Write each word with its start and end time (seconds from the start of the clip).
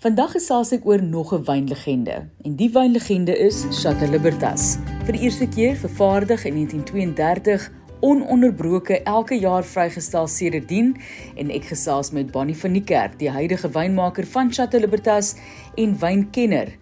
Vandag 0.00 0.30
gesels 0.32 0.70
ek 0.72 0.86
oor 0.88 1.02
nog 1.04 1.34
'n 1.36 1.42
wynlegende 1.44 2.14
en 2.44 2.54
die 2.56 2.70
wynlegende 2.72 3.34
is 3.36 3.66
Chateau 3.68 4.08
Libertas. 4.08 4.78
Vir 5.04 5.12
die 5.12 5.20
eerste 5.28 5.48
keer 5.48 5.76
vervaardig 5.76 6.44
in 6.44 6.54
1932, 6.54 7.68
ononderbroke 8.00 9.02
elke 9.02 9.36
jaar 9.36 9.62
vrygestel 9.62 10.26
sedertdien 10.26 10.96
en 11.36 11.50
ek 11.50 11.64
gesels 11.64 12.10
met 12.16 12.32
Bonnie 12.32 12.56
van 12.56 12.72
die 12.72 12.84
Kerk, 12.84 13.18
die 13.18 13.30
huidige 13.30 13.68
wynmaker 13.68 14.24
van 14.26 14.52
Chateau 14.52 14.80
Libertas 14.80 15.34
en 15.76 15.98
wynkenner 15.98 16.72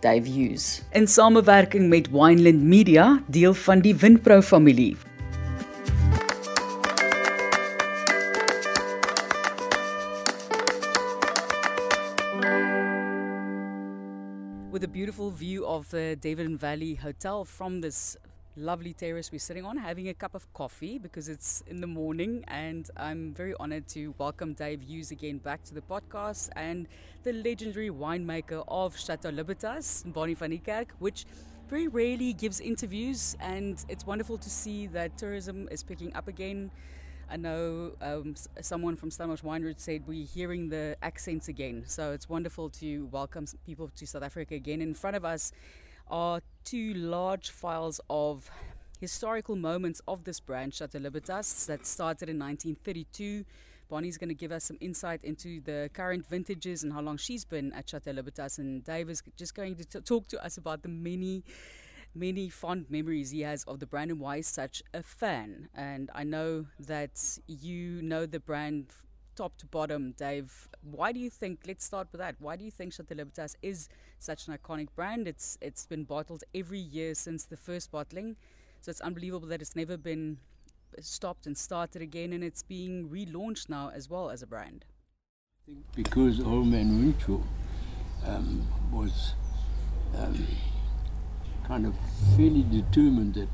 Dave 0.00 0.30
Hughes. 0.30 0.82
In 0.92 1.06
samewerking 1.06 1.88
met 1.88 2.10
Wineland 2.10 2.62
Media, 2.62 3.22
deel 3.28 3.54
van 3.54 3.80
die 3.80 3.96
Winpro 3.96 4.40
familie. 4.40 4.96
Of 15.74 15.90
the 15.90 16.14
Devon 16.20 16.56
Valley 16.56 16.94
Hotel 16.94 17.44
from 17.44 17.80
this 17.80 18.16
lovely 18.54 18.92
terrace 18.92 19.32
we're 19.32 19.40
sitting 19.40 19.64
on, 19.64 19.76
having 19.76 20.08
a 20.08 20.14
cup 20.14 20.36
of 20.36 20.46
coffee 20.52 21.00
because 21.00 21.28
it's 21.28 21.64
in 21.66 21.80
the 21.80 21.86
morning. 21.88 22.44
And 22.46 22.88
I'm 22.96 23.34
very 23.34 23.54
honored 23.58 23.88
to 23.88 24.14
welcome 24.16 24.52
Dave 24.52 24.82
Hughes 24.82 25.10
again 25.10 25.38
back 25.38 25.64
to 25.64 25.74
the 25.74 25.80
podcast 25.80 26.50
and 26.54 26.86
the 27.24 27.32
legendary 27.32 27.90
winemaker 27.90 28.62
of 28.68 28.96
Chateau 28.96 29.30
Libertas, 29.30 30.04
Bonnie 30.06 30.34
van 30.34 30.52
Niekerk, 30.52 30.90
which 31.00 31.26
very 31.68 31.88
rarely 31.88 32.32
gives 32.32 32.60
interviews. 32.60 33.36
And 33.40 33.84
it's 33.88 34.06
wonderful 34.06 34.38
to 34.38 34.50
see 34.50 34.86
that 34.88 35.18
tourism 35.18 35.68
is 35.72 35.82
picking 35.82 36.14
up 36.14 36.28
again. 36.28 36.70
I 37.30 37.36
know 37.36 37.92
um, 38.00 38.34
someone 38.60 38.96
from 38.96 39.10
Stellenbosch 39.10 39.42
Wine 39.42 39.74
said 39.76 40.06
we're 40.06 40.26
hearing 40.26 40.68
the 40.68 40.96
accents 41.02 41.48
again. 41.48 41.84
So 41.86 42.12
it's 42.12 42.28
wonderful 42.28 42.68
to 42.70 43.06
welcome 43.06 43.46
people 43.66 43.90
to 43.96 44.06
South 44.06 44.22
Africa 44.22 44.54
again. 44.54 44.80
In 44.82 44.94
front 44.94 45.16
of 45.16 45.24
us 45.24 45.52
are 46.10 46.40
two 46.64 46.94
large 46.94 47.50
files 47.50 48.00
of 48.10 48.50
historical 49.00 49.56
moments 49.56 50.00
of 50.06 50.24
this 50.24 50.40
brand, 50.40 50.74
Chateau 50.74 50.98
Libertas, 50.98 51.66
that 51.66 51.86
started 51.86 52.28
in 52.28 52.38
1932. 52.38 53.44
Bonnie's 53.88 54.18
going 54.18 54.28
to 54.28 54.34
give 54.34 54.52
us 54.52 54.64
some 54.64 54.78
insight 54.80 55.20
into 55.24 55.60
the 55.60 55.90
current 55.92 56.26
vintages 56.26 56.84
and 56.84 56.92
how 56.92 57.00
long 57.00 57.16
she's 57.16 57.44
been 57.44 57.72
at 57.72 57.88
Chateau 57.88 58.12
Libertas. 58.12 58.58
And 58.58 58.84
Dave 58.84 59.08
is 59.10 59.22
just 59.36 59.54
going 59.54 59.76
to 59.76 60.00
talk 60.00 60.28
to 60.28 60.44
us 60.44 60.56
about 60.56 60.82
the 60.82 60.88
many 60.88 61.42
many 62.14 62.48
fond 62.48 62.86
memories 62.88 63.30
he 63.30 63.40
has 63.40 63.64
of 63.64 63.80
the 63.80 63.86
brand 63.86 64.10
and 64.10 64.20
why 64.20 64.36
he's 64.36 64.46
such 64.46 64.82
a 64.92 65.02
fan. 65.02 65.68
And 65.74 66.10
I 66.14 66.24
know 66.24 66.66
that 66.78 67.38
you 67.46 68.02
know 68.02 68.26
the 68.26 68.40
brand 68.40 68.86
top 69.34 69.56
to 69.58 69.66
bottom, 69.66 70.12
Dave. 70.16 70.68
Why 70.82 71.12
do 71.12 71.18
you 71.18 71.30
think? 71.30 71.60
Let's 71.66 71.84
start 71.84 72.08
with 72.12 72.20
that. 72.20 72.36
Why 72.38 72.56
do 72.56 72.64
you 72.64 72.70
think 72.70 72.92
Chateau 72.92 73.14
Libertas 73.14 73.56
is 73.62 73.88
such 74.18 74.46
an 74.46 74.56
iconic 74.56 74.88
brand? 74.94 75.26
It's 75.26 75.58
it's 75.60 75.86
been 75.86 76.04
bottled 76.04 76.44
every 76.54 76.78
year 76.78 77.14
since 77.14 77.44
the 77.44 77.56
first 77.56 77.90
bottling, 77.90 78.36
so 78.80 78.90
it's 78.90 79.00
unbelievable 79.00 79.48
that 79.48 79.60
it's 79.60 79.76
never 79.76 79.96
been 79.96 80.38
stopped 81.00 81.46
and 81.46 81.58
started 81.58 82.02
again, 82.02 82.32
and 82.32 82.44
it's 82.44 82.62
being 82.62 83.08
relaunched 83.08 83.68
now 83.68 83.90
as 83.92 84.08
well 84.08 84.30
as 84.30 84.42
a 84.42 84.46
brand. 84.46 84.84
I 84.86 85.66
think 85.66 85.84
because 85.96 86.40
Old 86.40 86.68
Man 86.68 87.00
Winshaw 87.00 87.42
um, 88.24 88.66
was. 88.92 89.34
Um, 90.16 90.46
kind 91.66 91.86
of 91.86 91.94
fairly 92.36 92.62
determined 92.62 93.34
that 93.34 93.48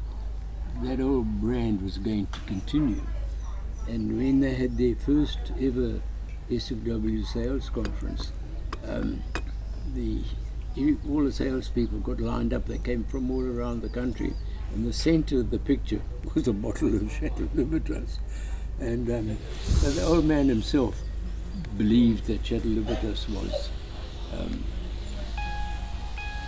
that 0.82 1.00
old 1.00 1.40
brand 1.40 1.82
was 1.82 1.98
going 1.98 2.26
to 2.26 2.40
continue. 2.40 3.02
And 3.88 4.16
when 4.16 4.40
they 4.40 4.54
had 4.54 4.78
their 4.78 4.94
first 4.94 5.38
ever 5.60 6.00
SFW 6.50 7.26
sales 7.26 7.70
conference, 7.70 8.32
um, 8.86 9.22
the 9.94 10.22
all 11.08 11.24
the 11.24 11.32
salespeople 11.32 11.98
got 11.98 12.20
lined 12.20 12.54
up. 12.54 12.66
They 12.66 12.78
came 12.78 13.04
from 13.04 13.30
all 13.30 13.44
around 13.44 13.82
the 13.82 13.88
country, 13.88 14.34
and 14.72 14.86
the 14.86 14.92
centre 14.92 15.40
of 15.40 15.50
the 15.50 15.58
picture 15.58 16.00
was 16.34 16.46
a 16.46 16.52
bottle 16.52 16.94
of 16.94 17.10
Chateau 17.12 17.48
Libertas. 17.54 18.18
And 18.78 19.10
um, 19.10 19.36
the 19.82 20.04
old 20.04 20.24
man 20.24 20.48
himself 20.48 21.02
believed 21.76 22.26
that 22.26 22.46
Chateau 22.46 22.68
Libertas 22.68 23.28
was 23.28 23.70
um, 24.32 24.64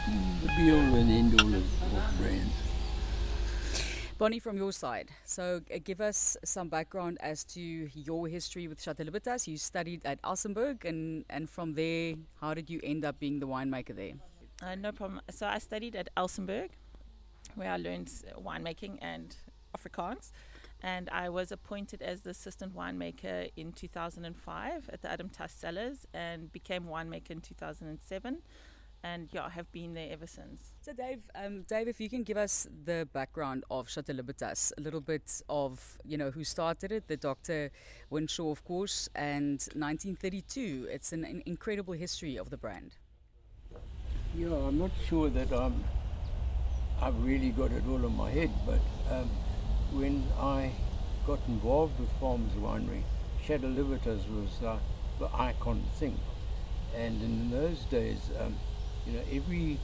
the 0.06 0.48
be 0.56 0.72
all 0.72 0.94
and 0.94 1.10
end 1.10 1.40
all 1.40 1.54
of, 1.54 1.62
of 1.94 2.18
brands. 2.18 2.54
Bonnie, 4.18 4.38
from 4.38 4.56
your 4.56 4.72
side, 4.72 5.10
so 5.24 5.60
uh, 5.74 5.78
give 5.82 6.00
us 6.00 6.36
some 6.44 6.68
background 6.68 7.18
as 7.20 7.44
to 7.44 7.60
your 7.60 8.28
history 8.28 8.68
with 8.68 8.80
Chateau 8.80 9.04
Libertas. 9.04 9.48
You 9.48 9.56
studied 9.56 10.04
at 10.04 10.20
Elsenburg, 10.22 10.84
and, 10.84 11.24
and 11.28 11.48
from 11.48 11.74
there, 11.74 12.14
how 12.40 12.54
did 12.54 12.70
you 12.70 12.80
end 12.84 13.04
up 13.04 13.18
being 13.18 13.40
the 13.40 13.46
winemaker 13.46 13.96
there? 13.96 14.12
Uh, 14.62 14.74
no 14.76 14.92
problem. 14.92 15.20
So 15.30 15.46
I 15.46 15.58
studied 15.58 15.96
at 15.96 16.08
Elsenburg, 16.16 16.70
where 17.54 17.70
I 17.70 17.76
learned 17.76 18.08
winemaking 18.38 18.98
and 19.00 19.34
Afrikaans. 19.76 20.30
And 20.84 21.08
I 21.10 21.28
was 21.28 21.52
appointed 21.52 22.02
as 22.02 22.22
the 22.22 22.30
assistant 22.30 22.74
winemaker 22.74 23.50
in 23.56 23.72
2005 23.72 24.90
at 24.92 25.02
the 25.02 25.10
Adam 25.10 25.28
Tas 25.28 25.52
Cellars 25.52 26.06
and 26.12 26.52
became 26.52 26.84
winemaker 26.84 27.30
in 27.30 27.40
2007 27.40 28.38
and 29.04 29.28
yeah, 29.32 29.44
I 29.44 29.50
have 29.50 29.70
been 29.72 29.94
there 29.94 30.08
ever 30.12 30.26
since. 30.26 30.72
So, 30.80 30.92
Dave, 30.92 31.20
um, 31.34 31.62
Dave, 31.62 31.88
if 31.88 32.00
you 32.00 32.08
can 32.08 32.22
give 32.22 32.36
us 32.36 32.68
the 32.84 33.08
background 33.12 33.64
of 33.70 33.88
Chateau 33.88 34.12
Libertas, 34.12 34.72
a 34.78 34.80
little 34.80 35.00
bit 35.00 35.42
of 35.48 35.98
you 36.04 36.16
know 36.16 36.30
who 36.30 36.44
started 36.44 36.92
it, 36.92 37.08
the 37.08 37.16
Dr. 37.16 37.70
Winshaw, 38.10 38.50
of 38.50 38.64
course, 38.64 39.08
and 39.14 39.60
1932. 39.74 40.88
It's 40.90 41.12
an, 41.12 41.24
an 41.24 41.42
incredible 41.46 41.94
history 41.94 42.36
of 42.36 42.50
the 42.50 42.56
brand. 42.56 42.96
Yeah, 44.36 44.54
I'm 44.54 44.78
not 44.78 44.92
sure 45.08 45.28
that 45.30 45.52
I'm. 45.52 45.84
I've 47.00 47.20
really 47.24 47.50
got 47.50 47.72
it 47.72 47.82
all 47.88 48.04
in 48.04 48.16
my 48.16 48.30
head, 48.30 48.50
but 48.64 48.80
um, 49.10 49.28
when 49.92 50.24
I 50.38 50.70
got 51.26 51.40
involved 51.48 51.98
with 51.98 52.08
Farmers 52.20 52.52
Winery, 52.52 53.02
Chateau 53.44 53.66
Libertas 53.66 54.22
was 54.28 54.62
uh, 54.64 54.78
the 55.18 55.28
icon 55.34 55.82
thing, 55.98 56.16
and 56.94 57.20
in 57.20 57.50
those 57.50 57.80
days. 57.86 58.30
Um, 58.38 58.54
you 59.06 59.12
know, 59.12 59.22
every 59.32 59.78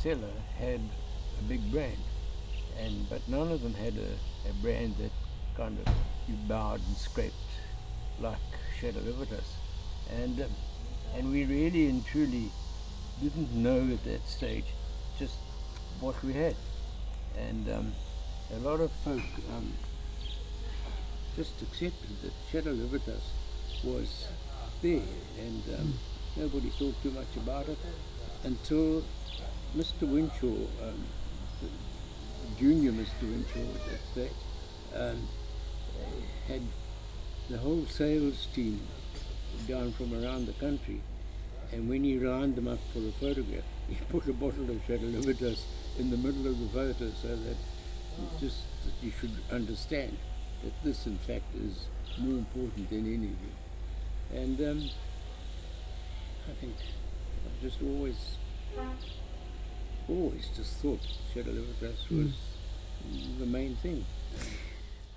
seller 0.00 0.32
had 0.58 0.80
a 1.38 1.42
big 1.48 1.70
brand, 1.70 1.98
and 2.78 3.08
but 3.08 3.26
none 3.28 3.52
of 3.52 3.62
them 3.62 3.74
had 3.74 3.94
a, 3.94 4.50
a 4.50 4.52
brand 4.60 4.96
that 4.98 5.12
kind 5.56 5.78
of 5.78 5.94
you 6.28 6.34
bowed 6.48 6.80
and 6.86 6.96
scraped 6.96 7.34
like 8.20 8.38
Chateau 8.80 9.00
Libertas, 9.00 9.56
and 10.10 10.40
um, 10.40 10.50
and 11.14 11.30
we 11.30 11.44
really 11.44 11.88
and 11.88 12.04
truly 12.06 12.50
didn't 13.20 13.52
know 13.52 13.78
at 13.92 14.02
that 14.04 14.26
stage 14.26 14.64
just 15.18 15.36
what 16.00 16.20
we 16.24 16.32
had, 16.32 16.56
and 17.38 17.68
um, 17.70 17.92
a 18.52 18.58
lot 18.58 18.80
of 18.80 18.90
folk 19.04 19.22
um, 19.54 19.72
just 21.36 21.62
accepted 21.62 22.22
that 22.22 22.32
Chateau 22.50 22.72
Libertas 22.72 23.22
was 23.84 24.26
there, 24.82 25.02
and 25.38 25.62
um, 25.78 25.94
nobody 26.36 26.70
thought 26.70 26.94
too 27.02 27.10
much 27.12 27.36
about 27.36 27.68
it 27.68 27.78
until 28.44 29.02
Mr. 29.76 30.02
Winshaw, 30.02 30.66
um, 30.82 31.04
junior 32.58 32.92
Mr. 32.92 33.22
Winshaw 33.22 33.66
that 33.90 34.00
stage, 34.12 34.32
um, 34.94 35.28
had 36.48 36.62
the 37.48 37.58
whole 37.58 37.86
sales 37.86 38.46
team 38.54 38.80
down 39.66 39.92
from 39.92 40.12
around 40.12 40.46
the 40.46 40.52
country. 40.54 41.00
And 41.72 41.88
when 41.88 42.04
he 42.04 42.18
lined 42.18 42.56
them 42.56 42.68
up 42.68 42.78
for 42.92 42.98
a 42.98 43.12
photograph, 43.12 43.64
he 43.88 43.96
put 44.08 44.26
a 44.28 44.32
bottle 44.32 44.70
of 44.70 44.80
Chateau 44.86 45.06
in 45.06 46.10
the 46.10 46.16
middle 46.16 46.46
of 46.46 46.58
the 46.58 46.68
photo 46.68 47.10
so 47.20 47.28
that 47.28 47.56
just 48.40 48.58
that 48.84 48.92
you 49.02 49.12
should 49.18 49.36
understand 49.50 50.16
that 50.62 50.72
this, 50.84 51.06
in 51.06 51.18
fact, 51.18 51.44
is 51.54 51.86
more 52.18 52.38
important 52.38 52.90
than 52.90 53.06
anything. 53.06 53.36
And 54.32 54.60
um, 54.60 54.90
I 56.48 56.52
think 56.60 56.74
just 57.62 57.80
always, 57.80 58.36
always 60.08 60.48
just 60.56 60.76
thought 60.78 60.98
Chateau 61.32 61.52
Libertas 61.52 62.10
was 62.10 62.34
mm. 63.08 63.38
the 63.38 63.46
main 63.46 63.76
thing. 63.76 64.04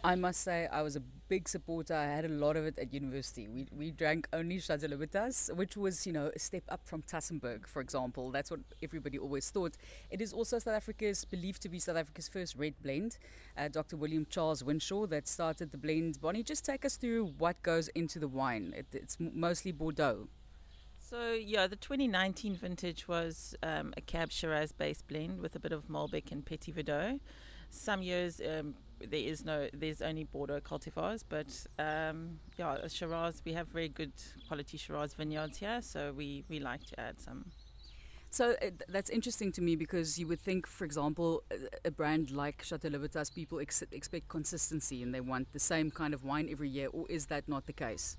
I 0.04 0.14
must 0.14 0.42
say, 0.42 0.68
I 0.72 0.84
was 0.84 0.96
a 0.96 1.02
big 1.28 1.50
supporter. 1.50 1.96
I 1.96 2.06
had 2.06 2.26
a 2.26 2.30
lot 2.30 2.56
of 2.56 2.66
it 2.68 2.78
at 2.78 2.94
university. 2.94 3.48
We, 3.48 3.68
we 3.76 3.90
drank 3.90 4.28
only 4.32 4.60
Chateau 4.60 4.86
Libertas, 4.86 5.50
which 5.56 5.76
was, 5.76 6.06
you 6.06 6.14
know, 6.14 6.30
a 6.36 6.38
step 6.38 6.62
up 6.70 6.82
from 6.86 7.02
Tassenberg, 7.02 7.66
for 7.66 7.82
example. 7.82 8.30
That's 8.30 8.52
what 8.52 8.60
everybody 8.84 9.18
always 9.18 9.50
thought. 9.50 9.76
It 10.12 10.22
is 10.22 10.32
also 10.32 10.60
South 10.60 10.76
Africa's, 10.76 11.26
believed 11.26 11.64
to 11.64 11.70
be 11.70 11.80
South 11.80 11.98
Africa's 11.98 12.28
first 12.28 12.56
red 12.56 12.76
blend. 12.84 13.18
Uh, 13.58 13.70
Dr. 13.70 13.98
William 13.98 14.28
Charles 14.30 14.64
Winshaw 14.64 15.08
that 15.08 15.28
started 15.28 15.72
the 15.72 15.80
blend. 15.80 16.22
Bonnie, 16.22 16.44
just 16.44 16.64
take 16.64 16.86
us 16.86 16.98
through 16.98 17.34
what 17.40 17.60
goes 17.64 17.88
into 17.96 18.20
the 18.20 18.28
wine. 18.28 18.76
It, 18.78 18.86
it's 18.94 19.18
mostly 19.20 19.72
Bordeaux. 19.72 20.28
So 21.16 21.32
yeah, 21.32 21.66
the 21.68 21.78
2019 21.78 22.58
vintage 22.58 23.08
was 23.08 23.56
um, 23.64 23.94
a 23.96 24.02
Cab 24.02 24.34
Shiraz 24.34 24.74
based 24.74 25.08
blend 25.08 25.40
with 25.40 25.56
a 25.56 25.60
bit 25.60 25.72
of 25.72 25.88
Malbec 25.88 26.30
and 26.30 26.46
Petit 26.46 26.74
Verdot. 26.74 27.22
Some 27.70 28.02
years 28.02 28.42
um, 28.42 28.74
there 29.00 29.22
is 29.22 29.46
no 29.46 29.70
there's 29.74 30.02
only 30.02 30.26
Bordeaux 30.26 30.60
cultivars, 30.60 31.24
but 31.28 31.48
um, 31.80 32.40
yeah, 32.58 32.86
Shiraz 32.90 33.42
we 33.46 33.54
have 33.54 33.70
very 33.70 33.88
good 33.88 34.12
quality 34.50 34.78
Shiraz 34.78 35.14
vineyards 35.14 35.60
here, 35.60 35.82
so 35.82 36.12
we 36.12 36.44
we 36.50 36.60
like 36.60 36.84
to 36.88 37.00
add 37.00 37.22
some. 37.22 37.46
So 38.30 38.56
uh, 38.62 38.72
that's 38.90 39.10
interesting 39.10 39.54
to 39.54 39.62
me 39.62 39.78
because 39.78 40.20
you 40.20 40.28
would 40.28 40.42
think, 40.42 40.68
for 40.68 40.84
example, 40.84 41.44
a, 41.50 41.88
a 41.88 41.92
brand 41.92 42.32
like 42.32 42.62
Chateau 42.62 42.90
Libertas, 42.90 43.30
people 43.30 43.62
ex- 43.62 43.84
expect 43.94 44.28
consistency 44.28 45.02
and 45.02 45.16
they 45.16 45.22
want 45.22 45.54
the 45.54 45.60
same 45.60 45.92
kind 45.92 46.14
of 46.14 46.26
wine 46.26 46.50
every 46.52 46.68
year, 46.68 46.90
or 46.92 47.06
is 47.08 47.28
that 47.28 47.48
not 47.48 47.68
the 47.68 47.74
case? 47.74 48.18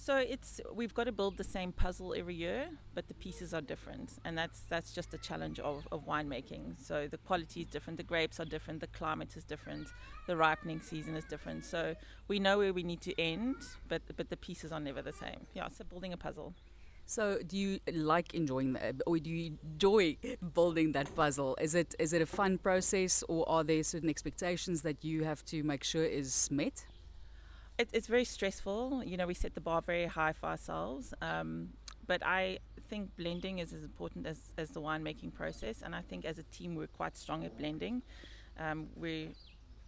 So 0.00 0.16
it's 0.16 0.62
we've 0.72 0.94
got 0.94 1.04
to 1.04 1.12
build 1.12 1.36
the 1.36 1.44
same 1.44 1.72
puzzle 1.72 2.14
every 2.16 2.34
year, 2.34 2.70
but 2.94 3.08
the 3.08 3.12
pieces 3.12 3.52
are 3.52 3.60
different, 3.60 4.12
and 4.24 4.36
that's 4.36 4.60
that's 4.60 4.94
just 4.94 5.12
a 5.12 5.18
challenge 5.18 5.60
of, 5.60 5.86
of 5.92 6.06
winemaking. 6.06 6.82
So 6.82 7.06
the 7.06 7.18
quality 7.18 7.60
is 7.60 7.66
different, 7.66 7.98
the 7.98 8.02
grapes 8.02 8.40
are 8.40 8.46
different, 8.46 8.80
the 8.80 8.86
climate 8.86 9.36
is 9.36 9.44
different, 9.44 9.88
the 10.26 10.38
ripening 10.38 10.80
season 10.80 11.16
is 11.16 11.24
different. 11.24 11.66
So 11.66 11.96
we 12.28 12.38
know 12.38 12.56
where 12.56 12.72
we 12.72 12.82
need 12.82 13.02
to 13.02 13.20
end, 13.20 13.56
but 13.88 14.00
but 14.16 14.30
the 14.30 14.38
pieces 14.38 14.72
are 14.72 14.80
never 14.80 15.02
the 15.02 15.12
same. 15.12 15.46
Yeah, 15.52 15.68
so 15.68 15.84
building 15.84 16.14
a 16.14 16.16
puzzle. 16.16 16.54
So, 17.04 17.40
do 17.46 17.58
you 17.58 17.80
like 17.92 18.32
enjoying 18.34 18.72
that, 18.74 19.02
or 19.06 19.18
do 19.18 19.28
you 19.28 19.58
enjoy 19.74 20.16
building 20.54 20.92
that 20.92 21.14
puzzle? 21.14 21.58
Is 21.60 21.74
it 21.74 21.94
is 21.98 22.14
it 22.14 22.22
a 22.22 22.26
fun 22.26 22.56
process, 22.56 23.22
or 23.28 23.46
are 23.46 23.64
there 23.64 23.82
certain 23.82 24.08
expectations 24.08 24.80
that 24.80 25.04
you 25.04 25.24
have 25.24 25.44
to 25.46 25.62
make 25.62 25.84
sure 25.84 26.04
is 26.04 26.48
met? 26.50 26.86
It, 27.80 27.88
it's 27.92 28.06
very 28.06 28.24
stressful. 28.24 29.02
You 29.04 29.16
know, 29.16 29.26
we 29.26 29.34
set 29.34 29.54
the 29.54 29.60
bar 29.60 29.80
very 29.80 30.06
high 30.06 30.34
for 30.34 30.46
ourselves. 30.46 31.14
Um, 31.22 31.70
but 32.06 32.20
I 32.24 32.58
think 32.88 33.16
blending 33.16 33.58
is 33.60 33.72
as 33.72 33.82
important 33.82 34.26
as, 34.26 34.38
as 34.58 34.70
the 34.70 34.80
winemaking 34.80 35.32
process. 35.32 35.80
And 35.82 35.94
I 35.94 36.02
think 36.02 36.24
as 36.24 36.38
a 36.38 36.42
team, 36.42 36.74
we're 36.74 36.88
quite 36.88 37.16
strong 37.16 37.44
at 37.44 37.56
blending. 37.56 38.02
Um, 38.58 38.88
we 38.96 39.30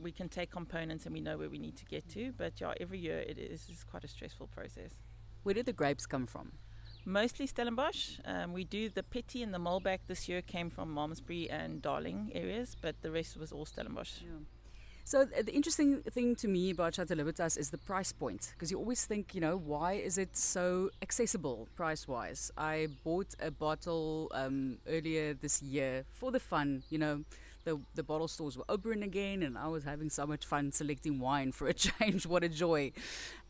we 0.01 0.11
can 0.11 0.29
take 0.29 0.51
components 0.51 1.07
and 1.07 1.15
we 1.15 1.21
know 1.21 1.37
where 1.37 1.51
we 1.51 1.59
need 1.59 1.77
to 1.77 1.85
get 1.85 2.09
to. 2.09 2.33
But 2.37 2.61
yeah, 2.61 2.73
every 2.81 2.99
year 2.99 3.19
it 3.19 3.39
is, 3.39 3.69
is 3.69 3.85
quite 3.85 4.05
a 4.05 4.09
stressful 4.09 4.49
process. 4.49 4.93
Where 5.43 5.55
did 5.55 5.67
the 5.67 5.73
grapes 5.73 6.07
come 6.07 6.27
from? 6.27 6.53
Mostly 7.05 7.47
Stellenbosch. 7.47 8.19
Um, 8.25 8.53
we 8.53 8.65
do 8.65 8.89
the 8.89 9.03
Petit 9.03 9.43
and 9.43 9.53
the 9.53 9.59
Malbec 9.59 10.01
this 10.07 10.29
year 10.29 10.41
came 10.41 10.71
from 10.71 10.93
Malmesbury 10.95 11.51
and 11.51 11.83
Darling 11.83 12.31
areas, 12.35 12.77
but 12.81 13.03
the 13.03 13.11
rest 13.11 13.37
was 13.37 13.53
all 13.53 13.67
Stellenbosch. 13.67 14.23
Yeah. 14.23 14.45
So 15.05 15.25
the 15.25 15.53
interesting 15.53 16.03
thing 16.03 16.37
to 16.37 16.49
me 16.49 16.71
about 16.71 16.95
Chateau 16.95 17.15
Libertas 17.15 17.57
is 17.57 17.71
the 17.71 17.79
price 17.79 18.13
point, 18.13 18.53
because 18.55 18.71
you 18.71 18.79
always 18.79 19.05
think, 19.05 19.35
you 19.35 19.41
know, 19.41 19.57
why 19.57 19.95
is 19.95 20.17
it 20.17 20.37
so 20.37 20.91
accessible 21.03 21.69
price-wise? 21.75 22.53
I 22.57 22.89
bought 23.05 23.35
a 23.41 23.51
bottle 23.51 24.31
um, 24.33 24.79
earlier 24.89 25.35
this 25.35 25.61
year 25.61 26.05
for 26.13 26.31
the 26.31 26.41
fun, 26.41 26.85
you 26.89 26.99
know. 26.99 27.25
The, 27.65 27.79
the 27.95 28.03
bottle 28.03 28.27
stores 28.27 28.57
were 28.57 28.65
open 28.69 29.05
again, 29.05 29.43
and 29.45 29.57
I 29.57 29.69
was 29.69 29.85
having 29.85 30.11
so 30.11 30.27
much 30.27 30.45
fun 30.45 30.73
selecting 30.73 31.21
wine 31.21 31.53
for 31.53 31.69
a 31.69 31.75
change. 31.87 32.27
what 32.27 32.43
a 32.43 32.49
joy! 32.49 32.93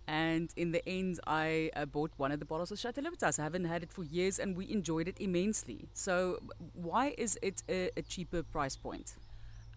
And 0.07 0.51
in 0.57 0.73
the 0.73 0.87
end, 0.87 1.21
I 1.27 1.71
uh, 1.77 1.87
bought 1.87 2.11
one 2.17 2.33
of 2.33 2.39
the 2.39 2.45
bottles 2.45 2.71
of 2.73 2.79
Chateau 2.79 3.01
Libertas. 3.01 3.39
I 3.39 3.45
haven't 3.45 3.65
had 3.65 3.83
it 3.83 3.93
for 3.93 4.05
years, 4.05 4.39
and 4.39 4.57
we 4.57 4.71
enjoyed 4.71 5.09
it 5.09 5.17
immensely. 5.19 5.89
So, 5.95 6.41
why 6.75 7.15
is 7.17 7.39
it 7.41 7.63
a, 7.69 7.91
a 7.97 8.03
cheaper 8.03 8.43
price 8.43 8.77
point? 8.77 9.15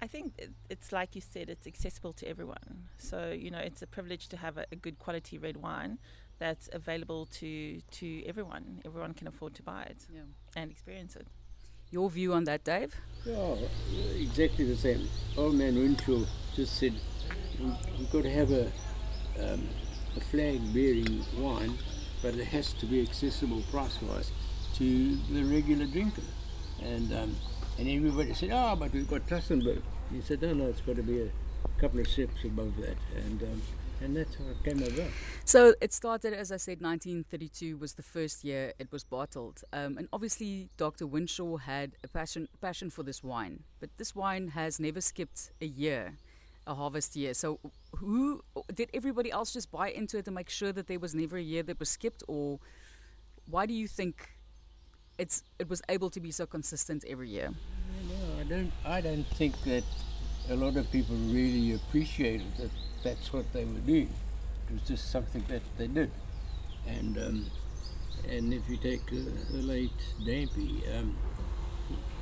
I 0.02 0.08
think 0.08 0.34
it's 0.70 0.92
like 0.92 1.16
you 1.16 1.22
said, 1.22 1.50
it's 1.50 1.66
accessible 1.66 2.14
to 2.14 2.28
everyone. 2.28 2.90
So 2.98 3.32
you 3.32 3.50
know, 3.52 3.60
it's 3.60 3.82
a 3.82 3.88
privilege 3.88 4.28
to 4.30 4.38
have 4.38 4.58
a, 4.58 4.66
a, 4.72 4.76
good 4.76 5.00
quality 5.00 5.38
red 5.38 5.58
wine 5.58 6.00
that's 6.38 6.70
available 6.74 7.26
to 7.28 7.80
to 7.82 8.24
everyone. 8.26 8.82
Everyone 8.86 9.14
can 9.14 9.28
afford 9.28 9.54
to 9.56 9.64
buy 9.64 9.84
it 9.84 10.06
yeah. 10.14 10.22
and 10.56 10.72
experience 10.72 11.16
it. 11.16 11.28
Your 11.92 12.10
view 12.10 12.34
on 12.34 12.44
that, 12.46 12.64
Dave? 12.64 12.96
Yeah, 13.26 13.56
exactly 14.18 14.66
the 14.66 14.76
same. 14.76 15.08
Old 15.38 15.56
man 15.56 15.76
Winshaw 15.76 16.26
just 16.56 16.78
said 16.78 16.94
we've 17.60 18.12
got 18.12 18.24
to 18.24 18.32
have 18.32 18.52
a 18.52 18.72
um, 19.40 19.68
a 20.16 20.22
flag-bearing 20.22 21.24
wine, 21.38 21.78
but 22.22 22.36
it 22.36 22.46
has 22.46 22.74
to 22.74 22.86
be 22.86 23.02
accessible 23.02 23.62
price-wise 23.72 24.32
to 24.76 25.16
the 25.32 25.44
regular 25.44 25.86
drinker. 25.86 26.22
And 26.82 27.12
um, 27.14 27.36
and 27.78 27.90
everybody 27.90 28.34
said, 28.34 28.52
oh, 28.54 28.76
but 28.76 28.92
we've 28.94 29.10
got 29.10 29.28
Tassenberg. 29.28 29.82
He 30.12 30.22
said, 30.22 30.42
no, 30.42 30.54
no, 30.54 30.68
it's 30.68 30.82
got 30.82 30.96
to 30.96 31.04
be 31.04 31.22
a 31.22 31.30
couple 31.80 32.00
of 32.00 32.08
steps 32.08 32.44
above 32.44 32.76
that. 32.78 32.98
And 33.16 33.44
um, 33.44 33.62
and 34.02 34.16
that's 34.16 34.36
how 34.36 34.46
it 34.46 34.64
came 34.64 34.84
about. 34.84 35.10
So 35.46 35.74
it 35.82 35.94
started, 35.94 36.34
as 36.34 36.52
I 36.52 36.58
said, 36.58 36.82
1932 36.82 37.78
was 37.78 37.94
the 37.94 38.04
first 38.04 38.44
year 38.44 38.74
it 38.78 38.92
was 38.92 39.04
bottled, 39.04 39.64
um, 39.74 39.98
and 39.98 40.08
obviously 40.12 40.70
Dr. 40.78 41.06
Winshaw 41.06 41.58
had 41.58 41.94
a 42.04 42.08
passion 42.08 42.48
passion 42.62 42.90
for 42.90 43.04
this 43.04 43.24
wine, 43.24 43.64
but 43.80 43.90
this 43.98 44.16
wine 44.16 44.50
has 44.50 44.80
never 44.80 45.02
skipped 45.02 45.52
a 45.62 45.66
year, 45.66 46.16
a 46.68 46.76
harvest 46.76 47.16
year. 47.16 47.34
So 47.34 47.60
who 47.96 48.44
did 48.74 48.90
everybody 48.94 49.32
else 49.32 49.54
just 49.54 49.72
buy 49.72 49.90
into 49.90 50.18
it 50.18 50.26
to 50.26 50.32
make 50.32 50.50
sure 50.50 50.72
that 50.72 50.88
there 50.88 51.00
was 51.00 51.16
never 51.16 51.38
a 51.38 51.42
year 51.42 51.64
that 51.64 51.80
was 51.80 51.90
skipped, 51.90 52.24
or 52.28 52.60
why 53.50 53.66
do 53.66 53.74
you 53.74 53.88
think 53.88 54.35
it's 55.18 55.44
it 55.60 55.70
was 55.70 55.82
able 55.90 56.10
to 56.10 56.20
be 56.20 56.32
so 56.32 56.46
consistent 56.46 57.06
every 57.08 57.30
year? 57.30 57.54
No, 58.10 58.40
I 58.40 58.44
don't. 58.44 58.72
I 58.86 59.02
don't 59.02 59.28
think 59.36 59.62
that 59.64 59.84
a 60.50 60.56
lot 60.56 60.76
of 60.76 60.92
people 60.92 61.16
really 61.16 61.74
appreciated 61.74 62.48
that 62.58 62.72
that's 63.04 63.34
what 63.34 63.52
they 63.54 63.66
were 63.66 63.86
doing. 63.86 64.10
It 64.68 64.74
was 64.74 64.82
just 64.88 65.12
something 65.12 65.44
that 65.48 65.62
they 65.78 65.88
did, 65.88 66.12
and 66.88 67.18
um, 67.18 67.46
and 68.28 68.54
if 68.54 68.68
you 68.70 68.78
take 68.78 69.04
uh, 69.12 69.18
the 69.52 69.62
late 69.62 70.00
Duimpie, 70.22 71.00
um, 71.00 71.16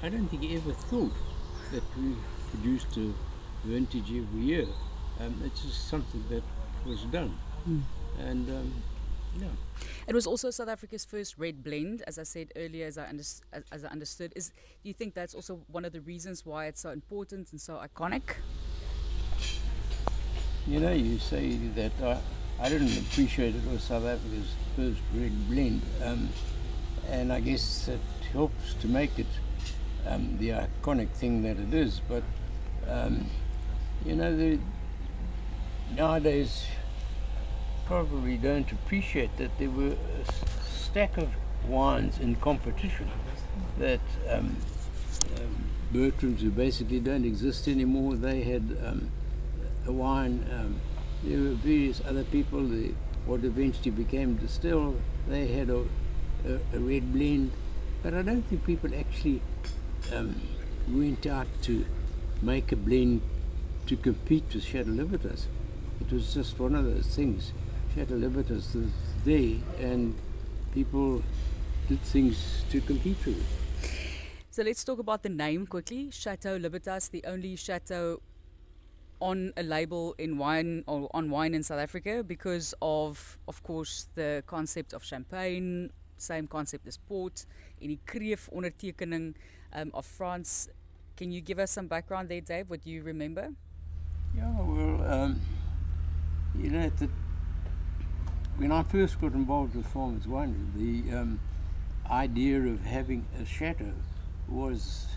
I 0.02 0.10
don't 0.10 0.28
think 0.28 0.44
he 0.44 0.56
ever 0.56 0.74
thought 0.74 1.14
that 1.72 1.84
we 1.98 2.16
produced 2.52 2.98
a 2.98 3.14
vintage 3.66 4.12
every 4.12 4.42
year. 4.42 4.68
Um, 5.20 5.42
it's 5.46 5.62
just 5.62 5.88
something 5.88 6.24
that 6.30 6.44
was 6.86 7.02
done, 7.04 7.38
mm. 7.68 7.82
and 8.20 8.50
It 10.08 10.14
was 10.14 10.28
also 10.28 10.52
South 10.52 10.68
Africa's 10.68 11.06
first 11.06 11.38
red 11.38 11.64
blend, 11.64 12.04
as 12.08 12.20
I 12.20 12.24
said 12.24 12.52
earlier, 12.56 12.88
as 12.88 12.98
I, 12.98 13.08
under, 13.08 13.22
as, 13.22 13.42
as 13.72 13.86
I 13.86 13.88
understood. 13.88 14.34
Is 14.36 14.50
do 14.50 14.90
you 14.90 14.94
think 14.94 15.14
that's 15.14 15.34
also 15.34 15.62
one 15.72 15.86
of 15.86 15.94
the 15.94 16.02
reasons 16.02 16.46
why 16.46 16.66
it's 16.66 16.82
so 16.82 16.90
important 16.90 17.52
and 17.52 17.60
so 17.60 17.82
iconic? 17.82 18.36
You 20.68 20.80
know, 20.80 20.92
you 20.92 21.20
say 21.20 21.56
that 21.76 21.92
I, 22.02 22.20
I 22.64 22.70
didn't 22.70 22.98
appreciate 22.98 23.56
it 23.56 23.66
was 23.72 23.84
South 23.84 24.06
Africa's 24.06 24.54
first 24.76 25.00
red 25.14 25.50
blend, 25.50 25.82
um, 26.04 26.30
and 27.10 27.32
I 27.32 27.40
guess 27.40 27.88
it 27.88 28.00
helps 28.32 28.74
to 28.76 28.88
make 28.88 29.20
it 29.20 29.28
um, 30.08 30.38
the 30.38 30.50
iconic 30.50 31.10
thing 31.10 31.44
that 31.44 31.58
it 31.58 31.74
is. 31.74 32.02
But 32.08 32.24
um, 32.88 33.28
you 34.06 34.16
know, 34.16 34.36
the, 34.36 34.60
nowadays 35.96 36.66
probably 37.86 38.38
don't 38.38 38.72
appreciate 38.72 39.36
that 39.38 39.58
there 39.60 39.70
were 39.70 39.96
a 39.96 40.32
stack 40.64 41.18
of 41.18 41.30
wines 41.68 42.20
in 42.20 42.36
competition 42.36 43.10
that 43.78 44.00
um, 44.30 44.56
um, 45.38 45.66
Bertram's, 45.92 46.42
who 46.42 46.50
basically 46.50 47.00
don't 47.00 47.26
exist 47.26 47.68
anymore, 47.68 48.16
they 48.16 48.42
had 48.42 48.78
um, 48.86 49.12
a 49.86 49.92
wine. 49.92 50.46
Um, 50.52 50.82
there 51.24 51.40
were 51.40 51.56
various 51.56 52.02
other 52.06 52.24
people, 52.24 52.68
the, 52.68 52.94
what 53.26 53.44
eventually 53.44 53.92
became 53.92 54.38
Distell, 54.38 55.00
they 55.28 55.48
had 55.48 55.70
a, 55.70 55.86
a, 56.46 56.60
a, 56.74 56.80
red 56.80 57.14
blend. 57.14 57.52
But 58.02 58.14
I 58.14 58.22
don't 58.22 58.42
think 58.44 58.66
people 58.66 58.94
actually 58.94 59.42
um, 60.14 60.42
went 60.90 61.26
out 61.26 61.48
to 61.64 61.86
make 62.42 62.72
a 62.72 62.76
blend 62.76 63.22
to 63.88 63.96
compete 63.96 64.44
with 64.54 64.64
Chateau 64.64 64.92
Libertas. 64.92 65.48
It 66.02 66.12
was 66.12 66.34
just 66.34 66.60
one 66.60 66.76
of 66.76 66.84
those 66.84 67.08
things 67.16 67.54
Chateau 67.96 68.16
Libertas 68.16 68.74
this 68.74 68.90
day, 69.24 69.60
and 69.80 70.16
people 70.74 71.22
did 71.88 72.02
things 72.02 72.66
to 72.72 72.82
compete 72.82 73.24
with 73.24 73.38
it. 73.38 73.90
So 74.50 74.64
let's 74.64 74.84
talk 74.84 74.98
about 74.98 75.22
the 75.22 75.30
name 75.30 75.68
quickly. 75.68 76.10
Chateau 76.10 76.58
Libertas, 76.58 77.10
the 77.10 77.24
only 77.28 77.56
chateau 77.56 78.20
on 79.20 79.54
a 79.58 79.64
label 79.64 80.16
in 80.18 80.40
wine 80.40 80.84
or 80.88 81.08
on 81.14 81.30
wine 81.30 81.54
in 81.54 81.62
South 81.62 81.80
Africa 81.80 82.24
because 82.24 82.74
of, 82.82 83.38
of 83.48 83.62
course, 83.62 84.08
the 84.16 84.44
concept 84.48 84.94
of 84.94 85.04
champagne, 85.04 85.92
same 86.18 86.48
concept 86.48 86.88
as 86.88 86.98
port, 86.98 87.46
any 87.80 88.00
kreef 88.08 88.50
ondertekening 88.52 89.36
um, 89.72 89.92
of 89.94 90.06
France. 90.06 90.68
Can 91.16 91.32
you 91.32 91.42
give 91.42 91.60
us 91.60 91.70
some 91.70 91.88
background 91.88 92.30
there, 92.30 92.42
Dave? 92.42 92.70
What 92.72 92.82
do 92.82 92.90
you 92.90 93.04
remember? 93.04 93.50
Yeah, 94.36 94.52
well, 94.58 95.14
um, 95.14 95.42
you 96.58 96.72
know, 96.72 96.90
the 96.98 97.08
when 98.58 98.72
I 98.72 98.84
first 98.84 99.20
got 99.20 99.34
involved 99.34 99.76
with 99.76 99.88
Farmers 99.88 100.26
Winery, 100.26 100.74
the 100.76 101.18
um, 101.18 101.40
idea 102.10 102.62
of 102.62 102.82
having 102.82 103.26
a 103.42 103.46
chateau 103.46 103.94
was 104.48 105.08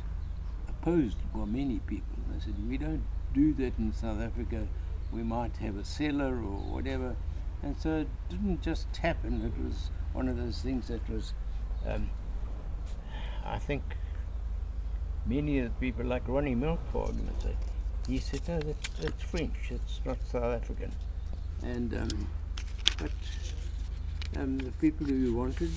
opposed 0.68 1.18
by 1.34 1.44
many 1.44 1.80
people. 1.80 2.16
They 2.32 2.40
said, 2.40 2.54
we 2.68 2.78
don't 2.78 3.04
do 3.34 3.52
that 3.54 3.78
in 3.78 3.92
South 3.92 4.20
Africa. 4.20 4.66
We 5.12 5.22
might 5.22 5.56
have 5.58 5.76
a 5.76 5.84
cellar 5.84 6.36
or 6.36 6.58
whatever. 6.72 7.16
And 7.62 7.76
so 7.78 7.98
it 7.98 8.08
didn't 8.30 8.62
just 8.62 8.94
happen. 8.96 9.42
It 9.44 9.62
was 9.62 9.90
one 10.12 10.28
of 10.28 10.36
those 10.36 10.60
things 10.60 10.88
that 10.88 11.06
was, 11.10 11.34
um, 11.86 12.08
I 13.44 13.58
think, 13.58 13.82
many 15.26 15.58
of 15.58 15.64
the 15.64 15.80
people 15.80 16.06
like 16.06 16.26
Ronnie 16.26 16.54
Melck, 16.54 16.78
for 16.90 17.06
argument's 17.06 17.44
sake, 17.44 17.56
he 18.08 18.18
said, 18.18 18.40
no, 18.48 18.60
that's, 18.60 18.88
that's 19.00 19.22
French, 19.22 19.56
it's 19.70 20.00
not 20.04 20.16
South 20.30 20.62
African. 20.62 20.92
And, 21.62 21.92
um, 21.94 22.28
but 22.98 23.10
um, 24.36 24.58
the 24.58 24.72
people 24.72 25.06
who 25.06 25.34
wanted 25.34 25.70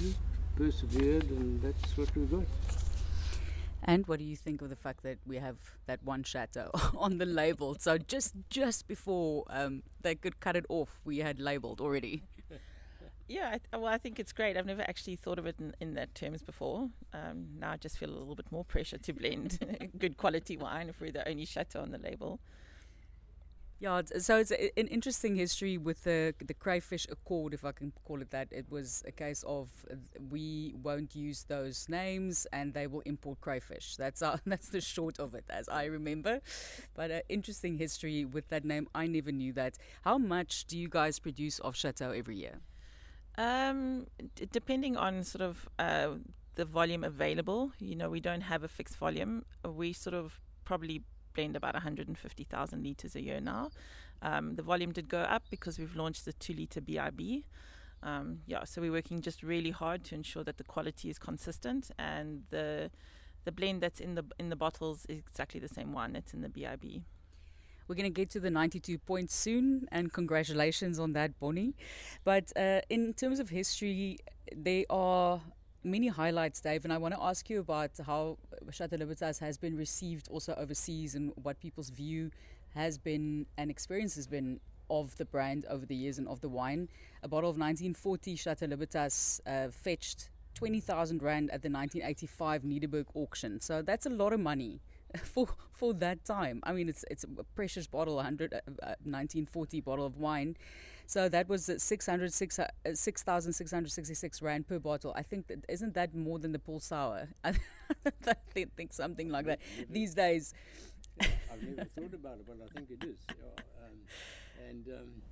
persevered, 0.56 1.30
and 1.30 1.62
that's 1.62 1.98
what 1.98 2.16
we 2.16 2.26
got. 2.26 2.46
And 3.84 4.06
what 4.08 4.20
do 4.20 4.26
you 4.26 4.36
think 4.36 4.62
of 4.62 4.70
the 4.70 4.76
fact 4.76 5.04
that 5.04 5.18
we 5.26 5.38
have 5.38 5.56
that 5.86 6.04
one 6.04 6.24
chateau 6.24 6.70
on 6.98 7.18
the 7.18 7.26
label? 7.26 7.76
So 7.80 7.98
just 7.98 8.34
just 8.50 8.88
before 8.88 9.46
um, 9.50 9.84
they 10.02 10.16
could 10.16 10.40
cut 10.40 10.56
it 10.56 10.66
off, 10.70 11.00
we 11.06 11.20
had 11.20 11.40
labeled 11.40 11.80
already. 11.80 12.24
Yeah, 13.30 13.50
I 13.50 13.52
th- 13.52 13.62
well, 13.74 13.86
I 13.86 14.00
think 14.00 14.20
it's 14.20 14.34
great. 14.34 14.58
I've 14.58 14.66
never 14.66 14.82
actually 14.82 15.16
thought 15.16 15.38
of 15.38 15.46
it 15.46 15.56
in, 15.60 15.76
in 15.80 15.94
that 15.94 16.16
terms 16.16 16.42
before. 16.42 16.90
Um, 17.14 17.46
now 17.60 17.74
I 17.74 17.78
just 17.78 18.00
feel 18.00 18.10
a 18.10 18.18
little 18.18 18.36
bit 18.36 18.52
more 18.52 18.66
pressure 18.66 18.98
to 18.98 19.14
blend 19.14 19.60
good 20.00 20.18
quality 20.18 20.58
wine 20.58 20.90
if 20.90 21.00
we're 21.00 21.12
the 21.12 21.28
only 21.30 21.46
chateau 21.46 21.82
on 21.82 21.92
the 21.92 22.00
label. 22.00 22.40
Yeah, 23.82 24.02
so 24.20 24.40
it's 24.40 24.52
an 24.52 24.88
interesting 24.90 25.36
history 25.38 25.78
with 25.78 26.04
the 26.04 26.34
the 26.46 26.54
crayfish 26.54 27.08
accord, 27.10 27.54
if 27.54 27.64
I 27.64 27.72
can 27.72 27.94
call 28.04 28.22
it 28.22 28.30
that. 28.32 28.50
It 28.52 28.66
was 28.70 29.04
a 29.08 29.12
case 29.12 29.42
of 29.48 29.70
uh, 29.90 29.96
we 30.30 30.74
won't 30.84 31.16
use 31.16 31.46
those 31.48 31.88
names, 31.88 32.46
and 32.52 32.74
they 32.74 32.88
will 32.88 33.00
import 33.06 33.40
crayfish. 33.40 33.96
That's 33.96 34.22
our, 34.22 34.42
that's 34.46 34.68
the 34.68 34.82
short 34.82 35.18
of 35.18 35.34
it, 35.34 35.46
as 35.50 35.70
I 35.70 35.86
remember. 35.86 36.42
But 36.94 37.10
uh, 37.10 37.22
interesting 37.30 37.78
history 37.78 38.26
with 38.26 38.50
that 38.50 38.66
name. 38.66 38.90
I 38.94 39.08
never 39.08 39.32
knew 39.32 39.54
that. 39.54 39.78
How 40.02 40.18
much 40.18 40.66
do 40.66 40.78
you 40.78 40.90
guys 40.90 41.18
produce 41.20 41.60
of 41.60 41.78
Chateau 41.78 42.12
every 42.12 42.36
year? 42.36 42.60
Um, 43.38 44.08
d- 44.36 44.48
depending 44.52 44.98
on 44.98 45.24
sort 45.24 45.42
of 45.42 45.70
uh, 45.80 46.16
the 46.56 46.66
volume 46.66 47.04
available, 47.06 47.72
you 47.80 47.96
know, 47.96 48.10
we 48.10 48.20
don't 48.20 48.42
have 48.42 48.64
a 48.64 48.68
fixed 48.68 48.98
volume. 48.98 49.46
We 49.64 49.94
sort 49.94 50.14
of 50.16 50.42
probably 50.66 51.04
blend 51.34 51.56
about 51.56 51.74
150,000 51.74 52.84
liters 52.84 53.16
a 53.16 53.22
year 53.22 53.40
now. 53.40 53.72
Um, 54.22 54.56
the 54.56 54.64
volume 54.64 54.92
did 54.92 55.08
go 55.08 55.20
up 55.22 55.44
because 55.50 55.80
we've 55.80 55.96
launched 55.96 56.26
the 56.26 56.34
two 56.34 56.54
liter 56.54 56.82
BIB. 56.82 57.44
Um, 58.02 58.40
yeah, 58.46 58.64
so 58.64 58.82
we're 58.82 58.92
working 58.92 59.22
just 59.22 59.44
really 59.44 59.72
hard 59.72 60.04
to 60.06 60.16
ensure 60.16 60.44
that 60.44 60.58
the 60.58 60.64
quality 60.64 61.10
is 61.10 61.20
consistent 61.20 61.92
and 61.98 62.44
the 62.50 62.92
the 63.46 63.52
blend 63.52 63.82
that's 63.82 64.00
in 64.00 64.16
the 64.16 64.26
in 64.38 64.50
the 64.50 64.56
bottles 64.56 65.06
is 65.08 65.20
exactly 65.20 65.60
the 65.60 65.68
same 65.68 65.94
one 65.94 66.14
that's 66.14 66.34
in 66.34 66.42
the 66.42 66.50
BIB. 66.50 67.04
We're 67.88 67.96
going 67.96 68.04
to 68.14 68.22
get 68.22 68.30
to 68.32 68.40
the 68.40 68.52
92 68.52 69.00
points 69.00 69.34
soon, 69.36 69.88
and 69.92 70.14
congratulations 70.14 71.00
on 71.00 71.14
that, 71.14 71.40
Bonnie. 71.40 71.74
But 72.24 72.54
uh, 72.56 72.82
in 72.88 73.16
terms 73.16 73.40
of 73.40 73.50
history, 73.50 74.20
there 74.56 74.86
are 74.92 75.42
many 75.84 76.08
highlights, 76.08 76.60
Dave, 76.62 76.84
and 76.84 76.94
I 76.94 76.98
want 76.98 77.14
to 77.14 77.22
ask 77.22 77.50
you 77.50 77.60
about 77.60 77.92
how 78.06 78.38
Chateau 78.72 78.98
Libertas 78.98 79.40
has 79.40 79.58
been 79.58 79.78
received 79.78 80.28
also 80.30 80.54
overseas 80.56 81.16
and 81.16 81.32
what 81.36 81.60
people's 81.60 81.90
view 81.90 82.32
has 82.76 82.98
been 82.98 83.46
and 83.58 83.72
experience 83.72 84.16
has 84.16 84.28
been 84.28 84.60
of 84.90 85.16
the 85.18 85.26
brand 85.26 85.66
over 85.70 85.86
the 85.86 85.96
years 85.96 86.18
and 86.18 86.28
of 86.28 86.42
the 86.42 86.50
wine. 86.50 86.90
A 87.24 87.28
bottle 87.28 87.50
of 87.50 87.58
1940 87.58 88.36
Chateau 88.36 88.66
Libertas 88.66 89.40
uh, 89.46 89.70
fetched 89.70 90.30
20,000 90.56 91.22
Rand 91.22 91.50
at 91.52 91.62
the 91.62 91.70
1985 91.70 92.64
Nederburg 92.64 93.06
auction. 93.14 93.60
So 93.62 93.82
that's 93.82 94.06
a 94.06 94.10
lot 94.10 94.34
of 94.34 94.40
money 94.40 94.82
for 95.24 95.48
for 95.72 95.94
that 95.94 96.26
time. 96.26 96.60
I 96.64 96.74
mean, 96.74 96.90
it's 96.90 97.06
it's 97.10 97.24
a 97.24 97.44
precious 97.56 97.88
bottle, 97.88 98.16
100, 98.16 98.54
uh, 98.54 98.58
uh, 98.84 98.96
1940 99.04 99.82
bottle 99.82 100.06
of 100.06 100.18
wine. 100.18 100.58
So 101.10 101.28
that 101.28 101.50
was 101.50 101.70
600, 101.76 102.32
6,666 102.32 104.42
rand 104.44 104.68
per 104.68 104.78
bottle. 104.78 105.12
I 105.16 105.24
think 105.24 105.48
that 105.48 105.66
isn't 105.68 105.96
that 105.96 106.14
more 106.14 106.38
than 106.38 106.52
the 106.52 106.60
Paul 106.60 106.80
Sauer? 106.80 107.30
I 107.44 107.56
think 108.54 108.94
something 108.94 109.30
like 109.30 109.48
that. 109.48 109.58
These 109.90 110.14
days. 110.14 110.54
I've 111.20 111.64
never 111.64 111.86
thought 111.86 112.14
about 112.14 112.34
it, 112.34 112.46
but 112.46 112.58
I 112.64 112.68
think 112.78 112.92
it 112.92 113.04
is. 113.04 113.18
Yeah, 113.28 113.64
um, 113.82 113.98
and 114.70 114.88
um, 114.88 115.24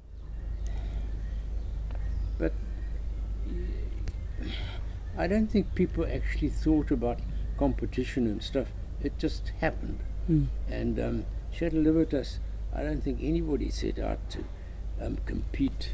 but 2.39 2.53
I 5.15 5.27
don't 5.27 5.51
think 5.51 5.75
people 5.75 6.07
actually 6.11 6.49
thought 6.49 6.89
about 6.89 7.19
competition 7.55 8.25
and 8.25 8.41
stuff. 8.41 8.69
It 9.03 9.19
just 9.19 9.51
happened. 9.59 9.99
Mm. 10.27 10.47
And 10.71 10.99
um, 10.99 11.25
Chateau 11.51 11.77
Libertas, 11.77 12.39
I 12.73 12.81
don't 12.81 13.03
think 13.03 13.19
anybody 13.21 13.69
set 13.69 13.99
out 13.99 14.27
to 14.31 14.43
um, 15.01 15.17
compete. 15.25 15.93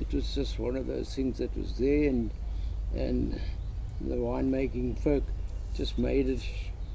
It 0.00 0.12
was 0.12 0.34
just 0.34 0.58
one 0.58 0.76
of 0.76 0.86
those 0.86 1.14
things 1.14 1.38
that 1.38 1.56
was 1.56 1.78
there, 1.78 2.08
and 2.08 2.30
and 2.94 3.40
the 4.00 4.16
winemaking 4.16 4.98
folk 4.98 5.24
just 5.74 5.98
made 5.98 6.28
it, 6.28 6.42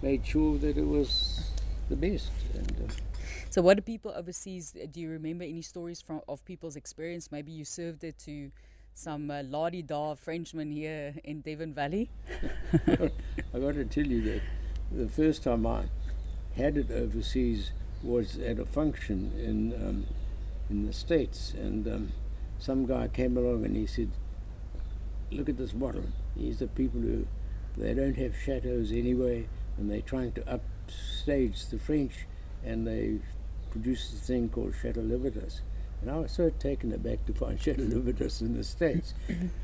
made 0.02 0.26
sure 0.26 0.58
that 0.58 0.78
it 0.78 0.86
was 0.86 1.52
the 1.90 1.96
best. 1.96 2.32
And 2.54 2.90
uh, 2.90 2.94
so, 3.50 3.62
what 3.62 3.78
do 3.78 3.82
people 3.82 4.14
overseas? 4.16 4.74
Do 4.92 5.00
you 5.00 5.10
remember 5.10 5.44
any 5.44 5.62
stories 5.62 6.02
from 6.02 6.22
of 6.28 6.44
people's 6.46 6.76
experience? 6.76 7.32
Maybe 7.32 7.52
you 7.52 7.66
served 7.66 8.04
it 8.04 8.18
to 8.20 8.52
some 8.94 9.32
uh, 9.32 9.44
lardy 9.44 9.82
da 9.82 10.16
Frenchman 10.16 10.72
here 10.72 11.16
in 11.24 11.42
Devon 11.42 11.74
Valley. 11.74 12.10
I 12.88 13.60
got 13.60 13.76
to 13.76 13.86
tell 13.86 14.06
you 14.06 14.22
that 14.24 14.42
the 14.92 15.08
first 15.08 15.44
time 15.44 15.66
I 15.66 15.86
had 16.56 16.78
it 16.78 16.92
overseas 16.92 17.72
was 18.04 18.38
at 18.38 18.60
a 18.60 18.66
function 18.66 19.32
in 19.38 19.74
um, 19.88 20.06
in 20.70 20.86
the 20.86 20.94
states, 20.94 21.54
and 21.54 21.88
um, 21.88 22.12
some 22.60 22.86
guy 22.86 23.08
came 23.08 23.38
along 23.38 23.66
and 23.66 23.76
he 23.76 23.86
said, 23.86 24.10
"Look 25.32 25.50
at 25.50 25.58
this 25.58 25.72
bottle. 25.72 26.06
These 26.36 26.62
are 26.62 26.68
people 26.68 27.02
who 27.02 27.28
they 27.78 27.94
don't 27.94 28.18
have 28.18 28.36
chateaus 28.36 28.92
anyway, 28.92 29.48
and 29.78 29.90
they're 29.90 30.02
trying 30.02 30.32
to 30.34 30.44
upstage 30.48 31.68
the 31.68 31.80
French, 31.80 32.26
and 32.64 32.86
they 32.86 33.20
produce 33.72 34.12
this 34.12 34.22
thing 34.22 34.50
called 34.50 34.74
Chateau 34.82 35.02
Libertas." 35.02 35.62
And 36.02 36.10
I 36.10 36.18
was 36.18 36.32
so 36.32 36.50
taken 36.50 36.94
aback 36.94 37.26
to 37.26 37.34
find 37.34 37.62
Chateau 37.62 37.84
Libertas 37.84 38.42
in 38.42 38.56
the 38.56 38.64
States. 38.64 39.14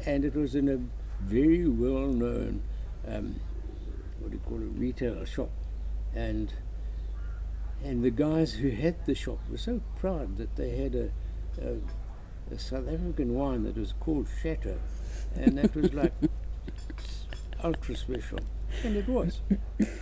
and 0.05 0.25
it 0.25 0.35
was 0.35 0.55
in 0.55 0.69
a 0.69 0.79
very 1.24 1.67
well 1.67 2.07
known, 2.07 2.62
um, 3.07 3.35
what 4.19 4.31
do 4.31 4.38
you 4.38 4.43
call 4.45 4.62
it, 4.62 4.79
retail 4.79 5.24
shop. 5.25 5.50
And 6.13 6.51
and 7.84 8.03
the 8.03 8.12
guys 8.12 8.53
who 8.53 8.70
had 8.70 9.05
the 9.05 9.15
shop 9.15 9.39
were 9.50 9.58
so 9.58 9.82
proud 10.00 10.38
that 10.38 10.55
they 10.55 10.70
had 10.75 10.96
a, 10.96 11.10
a, 11.62 12.53
a 12.53 12.60
South 12.60 12.88
African 12.88 13.36
wine 13.36 13.63
that 13.63 13.77
was 13.77 13.94
called 14.00 14.27
Chateau. 14.41 14.77
And 15.36 15.58
that 15.58 15.75
was 15.75 15.94
like 16.01 16.13
ultra 17.63 17.96
special. 17.96 18.39
And 18.84 18.98
it 18.98 19.08
was. 19.08 19.41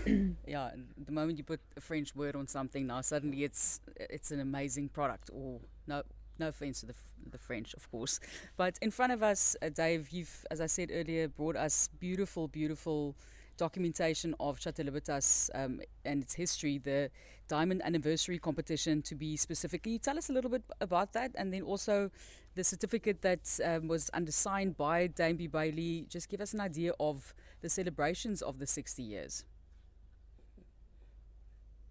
yeah, 0.47 0.71
the 1.05 1.11
moment 1.11 1.37
you 1.37 1.43
put 1.43 1.59
a 1.77 1.81
French 1.81 2.15
word 2.15 2.35
on 2.35 2.47
something 2.47 2.87
now, 2.87 3.01
suddenly 3.01 3.43
it's 3.43 3.81
it's 3.99 4.31
an 4.31 4.39
amazing 4.39 4.89
product. 4.89 5.29
Or 5.33 5.59
no, 5.85 6.03
no 6.39 6.47
offense 6.47 6.79
to 6.81 6.87
the, 6.87 6.95
the 7.29 7.37
French, 7.37 7.73
of 7.73 7.89
course. 7.91 8.19
But 8.57 8.77
in 8.81 8.91
front 8.91 9.13
of 9.13 9.21
us, 9.21 9.55
uh, 9.61 9.69
Dave, 9.69 10.09
you've, 10.09 10.45
as 10.49 10.59
I 10.59 10.65
said 10.65 10.89
earlier, 10.91 11.27
brought 11.27 11.55
us 11.55 11.89
beautiful, 11.99 12.47
beautiful 12.47 13.15
documentation 13.57 14.35
of 14.39 14.59
Chateau 14.59 14.83
Libertas 14.83 15.51
um, 15.53 15.81
and 16.05 16.23
its 16.23 16.33
history, 16.33 16.79
the 16.79 17.11
Diamond 17.53 17.83
Anniversary 17.85 18.39
Competition 18.39 19.03
to 19.03 19.13
be 19.13 19.37
specific. 19.37 19.83
Can 19.83 19.91
you 19.91 19.99
tell 19.99 20.17
us 20.17 20.27
a 20.27 20.33
little 20.33 20.49
bit 20.49 20.63
about 20.81 21.13
that? 21.13 21.29
And 21.35 21.53
then 21.53 21.61
also 21.61 22.09
the 22.55 22.63
certificate 22.63 23.21
that 23.21 23.59
um, 23.63 23.87
was 23.87 24.09
undersigned 24.11 24.75
by 24.75 25.07
Duimpie 25.07 25.51
Bayly. 25.51 26.07
Just 26.09 26.29
give 26.29 26.41
us 26.41 26.53
an 26.55 26.61
idea 26.61 26.93
of 26.99 27.33
the 27.61 27.69
celebrations 27.69 28.41
of 28.41 28.57
the 28.57 28.65
60 28.65 29.03
years. 29.03 29.45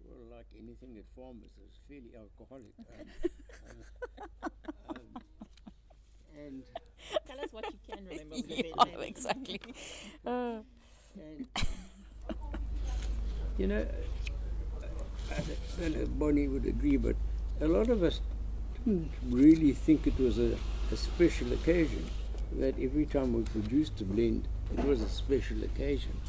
Well, 0.03 0.37
like 0.37 0.47
anything 0.57 0.95
that 0.95 1.05
farmers 1.15 1.51
is 1.65 1.79
fairly 1.87 2.11
alcoholic. 2.17 2.73
Um, 3.69 3.77
um, 4.89 5.23
and 6.37 6.63
Tell 7.25 7.39
us 7.39 7.53
what 7.53 7.65
you 7.71 7.79
can 7.89 8.05
remember. 8.05 8.35
of 8.35 8.47
the 8.47 8.65
yeah, 8.99 9.05
exactly. 9.07 9.61
Uh, 10.25 10.59
And, 11.15 11.47
you 13.57 13.67
know, 13.67 13.85
If 15.79 16.09
Bonnie 16.19 16.47
would 16.47 16.65
agree, 16.65 16.97
but 16.97 17.15
a 17.61 17.67
lot 17.67 17.89
of 17.89 18.03
us 18.03 18.21
didn't 18.85 19.11
really 19.29 19.73
think 19.73 20.07
it 20.07 20.17
was 20.19 20.39
a, 20.39 20.55
a 20.91 20.97
special 20.97 21.51
occasion. 21.53 22.09
That 22.59 22.79
every 22.79 23.05
time 23.05 23.33
we 23.33 23.43
produced 23.43 23.99
a 24.01 24.03
blend, 24.03 24.47
it 24.77 24.85
was 24.85 25.01
a 25.01 25.09
special 25.09 25.63
occasion. 25.63 26.19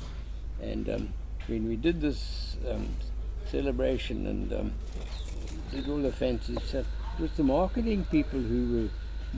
And 0.60 0.88
um, 0.88 1.14
when 1.48 1.68
we 1.68 1.76
did 1.76 2.00
this 2.00 2.56
um, 2.70 2.88
celebration 3.50 4.26
and 4.26 4.52
um, 4.52 4.72
did 5.70 5.88
all 5.88 5.98
the 5.98 6.12
fancy 6.12 6.56
stuff, 6.66 6.86
it 7.18 7.22
was 7.22 7.30
the 7.32 7.44
marketing 7.44 8.06
people 8.10 8.40
who 8.40 8.82
were 8.82 8.88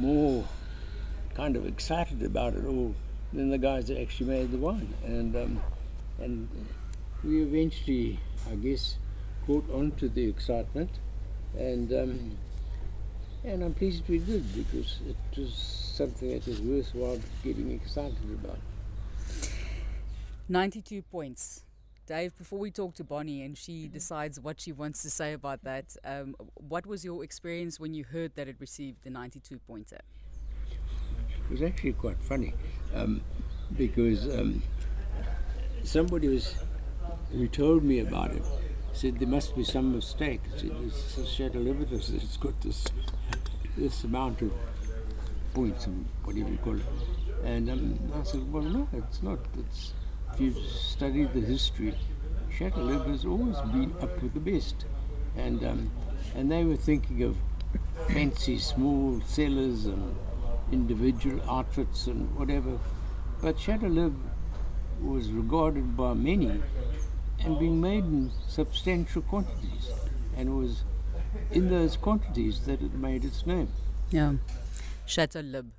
more 0.00 0.44
kind 1.34 1.56
of 1.56 1.66
excited 1.66 2.22
about 2.22 2.54
it 2.54 2.64
all 2.64 2.94
than 3.32 3.50
the 3.50 3.58
guys 3.58 3.88
that 3.88 4.00
actually 4.00 4.30
made 4.30 4.52
the 4.52 4.58
wine. 4.58 4.94
And 5.04 5.34
um, 5.36 5.62
and 6.18 6.48
we 7.24 7.42
eventually, 7.42 8.20
I 8.50 8.54
guess, 8.54 8.96
caught 9.46 9.70
on 9.72 9.92
to 9.92 10.08
the 10.08 10.28
excitement, 10.28 10.90
and 11.56 11.92
um, 11.92 12.36
and 13.44 13.62
I'm 13.62 13.74
pleased 13.74 14.08
we 14.08 14.18
did 14.18 14.54
because 14.54 14.98
it 15.08 15.16
was 15.38 15.54
something 15.54 16.30
that 16.30 16.46
is 16.48 16.60
worthwhile 16.60 17.20
getting 17.42 17.70
excited 17.70 18.16
about. 18.44 18.58
92 20.48 21.02
points. 21.02 21.62
Dave, 22.06 22.36
before 22.36 22.60
we 22.60 22.70
talk 22.70 22.94
to 22.94 23.02
Bonnie 23.04 23.42
and 23.42 23.58
she 23.58 23.86
Mhm. 23.88 23.92
decides 23.92 24.38
what 24.38 24.60
she 24.60 24.70
wants 24.70 25.02
to 25.02 25.10
say 25.10 25.32
about 25.32 25.64
that, 25.64 25.96
um, 26.04 26.36
what 26.54 26.86
was 26.86 27.04
your 27.04 27.24
experience 27.24 27.80
when 27.80 27.94
you 27.94 28.04
heard 28.04 28.36
that 28.36 28.46
it 28.46 28.56
received 28.60 29.02
the 29.02 29.10
92 29.10 29.58
pointer? 29.58 30.00
It 31.44 31.50
was 31.50 31.62
actually 31.62 31.94
quite 31.94 32.18
funny 32.22 32.54
um, 32.94 33.22
because 33.76 34.26
um, 34.28 34.62
somebody 35.82 36.28
was 36.28 36.54
who 37.32 37.48
told 37.48 37.82
me 37.82 37.98
about 37.98 38.30
it 38.30 38.42
said 38.96 39.18
there 39.18 39.28
must 39.28 39.54
be 39.54 39.62
some 39.62 39.92
mistake. 39.94 40.40
Said 40.56 40.70
this 40.80 41.18
is. 41.18 41.38
It's 42.14 42.36
got 42.38 42.58
this 42.62 42.84
this 43.76 44.04
amount 44.04 44.40
of 44.40 44.52
points, 45.52 45.86
and 45.86 46.06
whatever 46.24 46.50
you 46.50 46.58
call 46.58 46.76
it. 46.76 46.86
And 47.44 47.68
um, 47.70 48.12
I 48.18 48.22
said, 48.22 48.50
well, 48.50 48.62
no, 48.62 48.88
it's 48.94 49.22
not. 49.22 49.38
It's 49.58 49.92
if 50.32 50.40
you 50.40 50.54
study 50.64 51.24
the 51.24 51.40
history, 51.40 51.94
Chateau 52.56 52.80
Libertas 52.80 53.26
always 53.26 53.60
been 53.72 53.92
up 54.00 54.22
with 54.22 54.32
the 54.32 54.40
best, 54.40 54.86
and 55.36 55.62
um, 55.62 55.90
and 56.34 56.50
they 56.50 56.64
were 56.64 56.76
thinking 56.76 57.22
of 57.22 57.36
fancy 58.08 58.58
small 58.58 59.20
cellars 59.26 59.84
and 59.84 60.16
individual 60.72 61.38
outfits 61.50 62.06
and 62.06 62.34
whatever. 62.34 62.78
But 63.42 63.60
Chateau 63.60 63.88
Lib 63.88 64.16
was 65.02 65.30
regarded 65.30 65.96
by 65.96 66.14
many 66.14 66.62
and 67.46 67.58
being 67.60 67.80
made 67.80 68.04
in 68.04 68.30
substantial 68.48 69.22
quantities, 69.22 69.90
and 70.36 70.48
it 70.48 70.52
was 70.52 70.82
in 71.52 71.70
those 71.70 71.96
quantities 71.96 72.60
that 72.66 72.82
it 72.82 72.92
made 72.94 73.24
its 73.24 73.46
name. 73.46 73.68
Yeah. 74.10 74.34
Chateau 75.06 75.40
Lib. 75.40 75.70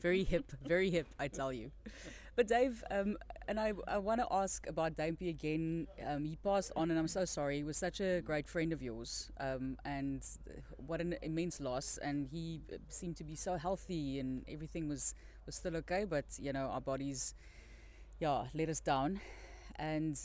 Very 0.00 0.24
hip, 0.24 0.50
very 0.66 0.90
hip, 0.90 1.06
I 1.20 1.28
tell 1.28 1.52
you. 1.52 1.70
But 2.34 2.48
Dave, 2.48 2.82
um, 2.90 3.16
and 3.46 3.60
I, 3.60 3.74
I 3.86 3.98
want 3.98 4.20
to 4.20 4.26
ask 4.28 4.66
about 4.66 4.96
Duimpie 4.96 5.28
again. 5.28 5.86
Um, 6.04 6.24
he 6.24 6.34
passed 6.36 6.72
on, 6.74 6.90
and 6.90 6.98
I'm 6.98 7.06
so 7.06 7.24
sorry. 7.24 7.58
He 7.58 7.62
was 7.62 7.76
such 7.76 8.00
a 8.00 8.20
great 8.20 8.48
friend 8.48 8.72
of 8.72 8.82
yours, 8.82 9.30
um, 9.38 9.76
and 9.84 10.24
what 10.84 11.00
an 11.00 11.14
immense 11.22 11.60
loss. 11.60 11.98
And 11.98 12.26
he 12.26 12.62
uh, 12.72 12.78
seemed 12.88 13.16
to 13.18 13.24
be 13.24 13.36
so 13.36 13.56
healthy, 13.56 14.18
and 14.18 14.44
everything 14.48 14.88
was 14.88 15.14
was 15.46 15.54
still 15.54 15.76
okay. 15.76 16.04
But 16.04 16.24
you 16.38 16.52
know, 16.52 16.70
our 16.72 16.80
bodies, 16.80 17.34
yeah, 18.18 18.46
let 18.54 18.68
us 18.68 18.80
down. 18.80 19.20
And 19.76 20.18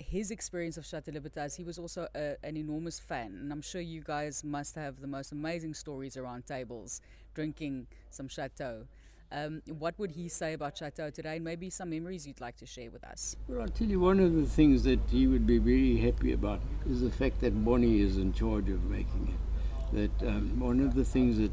his 0.00 0.30
experience 0.30 0.76
of 0.76 0.86
Chateau 0.86 1.12
Libertas, 1.12 1.54
he 1.54 1.64
was 1.64 1.78
also 1.78 2.08
a, 2.14 2.36
an 2.42 2.56
enormous 2.56 2.98
fan, 2.98 3.36
and 3.40 3.52
I'm 3.52 3.62
sure 3.62 3.80
you 3.80 4.02
guys 4.02 4.42
must 4.42 4.74
have 4.74 5.00
the 5.00 5.06
most 5.06 5.32
amazing 5.32 5.74
stories 5.74 6.16
around 6.16 6.46
tables 6.46 7.00
drinking 7.34 7.86
some 8.10 8.28
Chateau. 8.28 8.86
Um, 9.32 9.62
what 9.78 9.96
would 9.98 10.10
he 10.12 10.28
say 10.28 10.54
about 10.54 10.76
Chateau 10.78 11.10
today, 11.10 11.36
and 11.36 11.44
maybe 11.44 11.70
some 11.70 11.90
memories 11.90 12.26
you'd 12.26 12.40
like 12.40 12.56
to 12.56 12.66
share 12.66 12.90
with 12.90 13.04
us? 13.04 13.36
Well, 13.46 13.60
I'll 13.62 13.68
tell 13.68 13.86
you 13.86 14.00
one 14.00 14.18
of 14.18 14.34
the 14.34 14.46
things 14.46 14.82
that 14.84 14.98
he 15.08 15.26
would 15.26 15.46
be 15.46 15.58
very 15.58 15.98
happy 15.98 16.32
about 16.32 16.60
is 16.88 17.00
the 17.02 17.10
fact 17.10 17.40
that 17.40 17.64
Bonnie 17.64 18.00
is 18.00 18.16
in 18.16 18.32
charge 18.32 18.68
of 18.68 18.82
making 18.84 19.34
it. 19.34 20.18
That 20.18 20.28
um, 20.28 20.58
one 20.58 20.80
of 20.80 20.94
the 20.94 21.04
things 21.04 21.38
that 21.38 21.52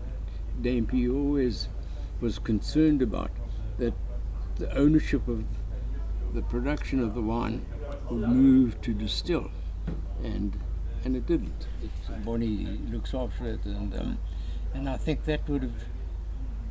Duimpie 0.62 1.13
always 1.13 1.70
was 2.22 2.39
concerned 2.39 3.01
about, 3.01 3.30
that 3.77 3.94
the 4.56 4.75
ownership 4.75 5.27
of 5.27 5.44
the 6.34 6.42
production 6.42 7.00
of 7.00 7.13
the 7.13 7.22
wine 7.22 7.63
would 8.10 8.28
move 8.28 8.82
to 8.82 8.94
Distell, 8.94 9.50
and 10.24 10.58
and 11.04 11.16
it 11.16 11.26
didn't. 11.26 11.68
It, 11.84 12.26
Bonnie 12.26 12.80
looks 12.92 13.14
after 13.14 13.48
it, 13.48 13.66
and 13.66 13.94
um, 13.96 14.18
and 14.74 14.90
I 14.90 14.98
think 14.98 15.26
that 15.26 15.48
would 15.48 15.64
have, 15.64 15.84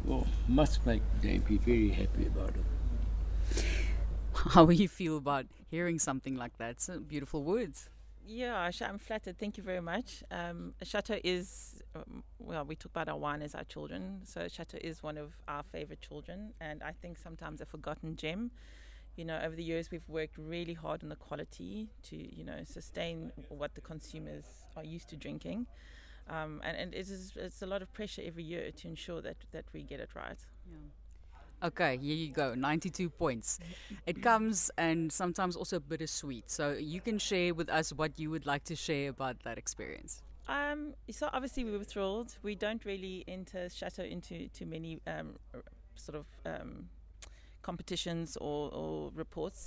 well, 0.04 0.26
must 0.48 0.84
make 0.86 1.02
Duimpie 1.22 1.60
very 1.60 1.90
happy 1.90 2.26
about 2.26 2.54
it. 2.56 3.64
How 4.34 4.64
will 4.64 4.74
you 4.74 4.88
feel 4.88 5.16
about 5.16 5.46
hearing 5.70 5.98
something 5.98 6.36
like 6.36 6.58
that? 6.58 6.80
So 6.80 7.00
beautiful 7.00 7.42
words. 7.42 7.88
Yeah, 8.28 8.70
I'm 8.82 8.98
flattered. 8.98 9.38
Thank 9.38 9.56
you 9.56 9.62
very 9.62 9.80
much. 9.80 10.24
Um, 10.32 10.74
Chateau 10.82 11.18
is, 11.22 11.80
um, 11.94 12.24
well, 12.40 12.64
we 12.64 12.74
talk 12.74 12.90
about 12.90 13.08
our 13.08 13.16
wine 13.16 13.40
as 13.40 13.54
our 13.54 13.62
children. 13.62 14.22
So 14.24 14.48
Chateau 14.48 14.78
is 14.80 15.00
one 15.00 15.16
of 15.16 15.36
our 15.46 15.62
favorite 15.62 16.00
children, 16.00 16.52
and 16.60 16.82
I 16.82 16.90
think 16.90 17.18
sometimes 17.18 17.60
a 17.60 17.66
forgotten 17.66 18.16
gem. 18.16 18.50
You 19.16 19.24
know, 19.24 19.40
over 19.42 19.56
the 19.56 19.62
years 19.62 19.90
we've 19.90 20.08
worked 20.08 20.36
really 20.38 20.74
hard 20.74 21.02
on 21.02 21.08
the 21.08 21.16
quality 21.16 21.88
to, 22.08 22.16
you 22.16 22.44
know, 22.44 22.58
sustain 22.64 23.32
what 23.48 23.74
the 23.74 23.80
consumers 23.80 24.44
are 24.76 24.84
used 24.84 25.08
to 25.08 25.16
drinking, 25.16 25.66
um, 26.28 26.60
and 26.62 26.76
and 26.76 26.94
it 26.94 27.08
is 27.08 27.32
it's 27.36 27.62
a 27.62 27.66
lot 27.66 27.82
of 27.82 27.92
pressure 27.92 28.22
every 28.24 28.44
year 28.44 28.70
to 28.70 28.88
ensure 28.88 29.20
that 29.22 29.36
that 29.52 29.64
we 29.72 29.82
get 29.82 30.00
it 30.00 30.10
right. 30.14 30.38
Okay, 31.62 31.96
here 31.96 32.14
you 32.14 32.28
go. 32.28 32.54
92 32.54 33.08
points. 33.08 33.58
It 34.06 34.22
comes 34.22 34.70
and 34.76 35.10
sometimes 35.10 35.56
also 35.56 35.76
a 35.76 35.80
bittersweet. 35.80 36.50
So 36.50 36.72
you 36.72 37.00
can 37.00 37.18
share 37.18 37.54
with 37.54 37.70
us 37.70 37.92
what 37.92 38.18
you 38.18 38.30
would 38.30 38.44
like 38.44 38.64
to 38.64 38.76
share 38.76 39.08
about 39.08 39.42
that 39.44 39.56
experience. 39.56 40.22
Um, 40.48 40.94
so 41.10 41.28
obviously 41.32 41.64
we 41.64 41.72
were 41.72 41.84
thrilled. 41.84 42.36
We 42.42 42.54
don't 42.54 42.84
really 42.84 43.24
enter 43.26 43.68
Chateau 43.68 44.02
into 44.02 44.48
too 44.48 44.66
many 44.66 45.00
um, 45.06 45.36
sort 45.94 46.18
of 46.18 46.26
um, 46.44 46.88
competitions 47.68 48.36
or, 48.48 48.62
or 48.80 49.10
reports. 49.14 49.60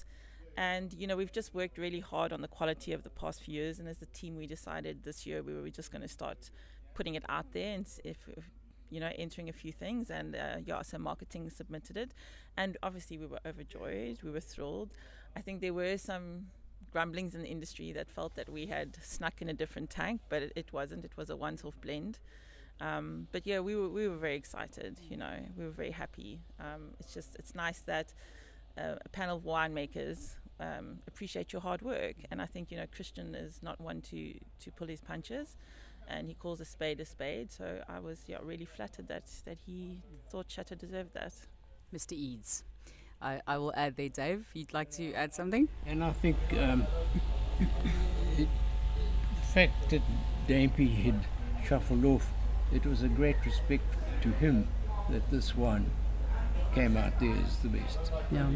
And 0.57 0.87
you 0.99 1.05
know 1.07 1.17
we've 1.21 1.35
just 1.39 1.49
worked 1.61 1.77
really 1.77 2.03
hard 2.13 2.29
on 2.35 2.41
the 2.45 2.51
quality 2.57 2.91
of 2.97 3.01
the 3.07 3.13
past 3.21 3.37
few 3.43 3.55
years. 3.61 3.79
And 3.79 3.87
as 3.93 4.01
a 4.01 4.09
team, 4.19 4.33
we 4.41 4.47
decided 4.57 5.03
this 5.09 5.19
year 5.27 5.37
we 5.49 5.53
were 5.55 5.69
just 5.79 5.89
going 5.93 6.05
to 6.09 6.13
start 6.19 6.51
putting 6.97 7.15
it 7.19 7.23
out 7.35 7.47
there 7.57 7.71
and 7.75 7.85
if, 8.03 8.19
you 8.95 8.99
know 9.03 9.11
entering 9.25 9.47
a 9.49 9.57
few 9.63 9.73
things. 9.83 10.03
And 10.19 10.29
uh, 10.35 10.57
yeah, 10.69 10.81
so 10.81 10.97
marketing 10.97 11.43
submitted 11.61 11.95
it, 12.03 12.11
and 12.61 12.71
obviously 12.87 13.15
we 13.23 13.27
were 13.33 13.43
overjoyed. 13.51 14.15
We 14.27 14.31
were 14.31 14.45
thrilled. 14.53 14.91
I 15.37 15.41
think 15.45 15.61
there 15.61 15.75
were 15.81 15.97
some 15.97 16.25
grumblings 16.91 17.35
in 17.35 17.41
the 17.45 17.51
industry 17.57 17.89
that 17.97 18.07
felt 18.17 18.33
that 18.39 18.49
we 18.57 18.65
had 18.75 18.97
snuck 19.15 19.35
in 19.43 19.47
a 19.49 19.53
different 19.61 19.89
tank, 20.01 20.21
but 20.31 20.41
it, 20.45 20.51
it 20.55 20.69
wasn't. 20.73 21.05
It 21.05 21.15
was 21.19 21.29
a 21.29 21.37
once-off 21.47 21.77
blend. 21.85 22.13
Um, 22.81 23.27
but 23.31 23.45
yeah, 23.45 23.59
we 23.59 23.75
were 23.75 23.89
we 23.89 24.07
were 24.07 24.17
very 24.17 24.35
excited. 24.35 24.99
You 25.09 25.17
know, 25.17 25.33
we 25.57 25.65
were 25.65 25.71
very 25.71 25.91
happy. 25.91 26.39
Um, 26.59 26.91
it's 26.99 27.13
just 27.13 27.35
it's 27.37 27.55
nice 27.55 27.79
that 27.81 28.13
uh, 28.77 28.95
a 29.03 29.09
panel 29.09 29.37
of 29.37 29.43
winemakers 29.43 30.35
um, 30.59 30.99
appreciate 31.07 31.51
your 31.51 31.61
hard 31.61 31.81
work, 31.81 32.15
and 32.31 32.41
I 32.41 32.45
think 32.45 32.71
you 32.71 32.77
know 32.77 32.85
Christian 32.95 33.35
is 33.35 33.61
not 33.61 33.79
one 33.81 34.01
to 34.03 34.33
to 34.33 34.71
pull 34.71 34.87
his 34.87 35.01
punches, 35.01 35.57
and 36.07 36.27
he 36.27 36.33
calls 36.35 36.61
a 36.61 36.65
spade 36.65 36.99
a 36.99 37.05
spade. 37.05 37.51
So 37.51 37.83
I 37.89 37.99
was 37.99 38.23
yeah 38.27 38.37
really 38.41 38.65
flattered 38.65 39.07
that 39.09 39.25
that 39.45 39.57
he 39.65 40.01
thought 40.29 40.45
Chateau 40.49 40.75
deserved 40.75 41.13
that. 41.13 41.33
Mr. 41.93 42.13
Eedes. 42.13 42.63
I, 43.21 43.41
I 43.47 43.57
will 43.57 43.73
add 43.75 43.97
there, 43.97 44.09
Dave. 44.09 44.45
You'd 44.53 44.73
like 44.73 44.91
to 44.91 45.13
add 45.13 45.33
something? 45.33 45.67
And 45.85 46.03
I 46.03 46.11
think 46.11 46.37
um, 46.57 46.85
it, 48.37 48.47
the 49.35 49.45
fact 49.53 49.89
that 49.89 50.01
Duimpie 50.47 51.03
had 51.03 51.25
shuffled 51.65 52.05
off, 52.05 52.31
it 52.71 52.85
was 52.85 53.03
a 53.03 53.07
great 53.07 53.37
respect 53.45 53.83
to 54.21 54.29
him 54.29 54.67
that 55.09 55.29
this 55.31 55.55
one 55.55 55.89
came 56.73 56.97
out 56.97 57.19
there 57.19 57.35
as 57.45 57.57
the 57.57 57.69
best. 57.69 57.99
Yeah. 58.31 58.49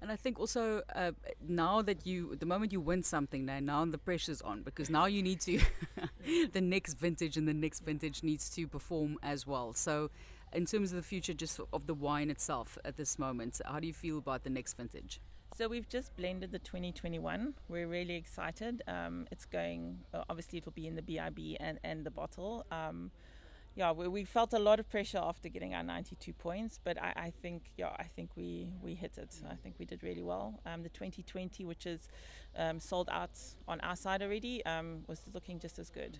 And 0.00 0.12
I 0.12 0.16
think 0.16 0.38
also 0.38 0.82
uh, 0.94 1.12
now 1.48 1.80
that 1.80 2.06
you, 2.06 2.36
the 2.36 2.44
moment 2.44 2.72
you 2.72 2.80
win 2.80 3.02
something, 3.02 3.46
now 3.46 3.60
now 3.60 3.84
the 3.86 3.96
pressure's 3.96 4.42
on 4.42 4.62
because 4.62 4.90
now 4.90 5.06
you 5.06 5.22
need 5.22 5.40
to, 5.42 5.60
the 6.52 6.60
next 6.60 6.94
vintage 6.94 7.38
and 7.38 7.48
the 7.48 7.54
next 7.54 7.80
vintage 7.80 8.22
needs 8.22 8.50
to 8.50 8.66
perform 8.66 9.16
as 9.22 9.46
well. 9.46 9.72
So, 9.72 10.10
in 10.52 10.66
terms 10.66 10.92
of 10.92 10.96
the 10.96 11.02
future, 11.02 11.32
just 11.32 11.58
of 11.72 11.86
the 11.86 11.94
wine 11.94 12.30
itself 12.30 12.76
at 12.84 12.96
this 12.96 13.18
moment, 13.18 13.60
how 13.64 13.80
do 13.80 13.86
you 13.86 13.94
feel 13.94 14.18
about 14.18 14.44
the 14.44 14.50
next 14.50 14.74
vintage? 14.74 15.20
So 15.56 15.68
we've 15.68 15.88
just 15.88 16.16
blended 16.16 16.50
the 16.50 16.58
2021. 16.58 17.54
We're 17.68 17.86
really 17.86 18.16
excited. 18.16 18.82
Um, 18.88 19.28
it's 19.30 19.44
going. 19.44 20.00
Uh, 20.12 20.24
obviously, 20.28 20.58
it'll 20.58 20.72
be 20.72 20.88
in 20.88 20.96
the 20.96 21.02
BIB 21.02 21.58
and 21.60 21.78
and 21.84 22.04
the 22.04 22.10
bottle. 22.10 22.66
Um, 22.72 23.12
yeah, 23.76 23.92
we, 23.92 24.08
we 24.08 24.24
felt 24.24 24.52
a 24.52 24.58
lot 24.58 24.80
of 24.80 24.90
pressure 24.90 25.20
after 25.22 25.48
getting 25.48 25.72
our 25.72 25.84
92 25.84 26.32
points, 26.32 26.80
but 26.82 27.00
I, 27.00 27.12
I 27.16 27.32
think 27.40 27.70
yeah, 27.76 27.90
I 27.96 28.02
think 28.02 28.30
we 28.34 28.66
we 28.82 28.94
hit 28.94 29.16
it. 29.16 29.32
I 29.48 29.54
think 29.54 29.76
we 29.78 29.84
did 29.84 30.02
really 30.02 30.24
well. 30.24 30.58
Um, 30.66 30.82
the 30.82 30.88
2020, 30.88 31.64
which 31.64 31.86
is 31.86 32.08
um, 32.56 32.80
sold 32.80 33.08
out 33.12 33.38
on 33.68 33.80
our 33.82 33.94
side 33.94 34.22
already, 34.22 34.66
um, 34.66 35.04
was 35.06 35.22
looking 35.32 35.60
just 35.60 35.78
as 35.78 35.88
good. 35.88 36.18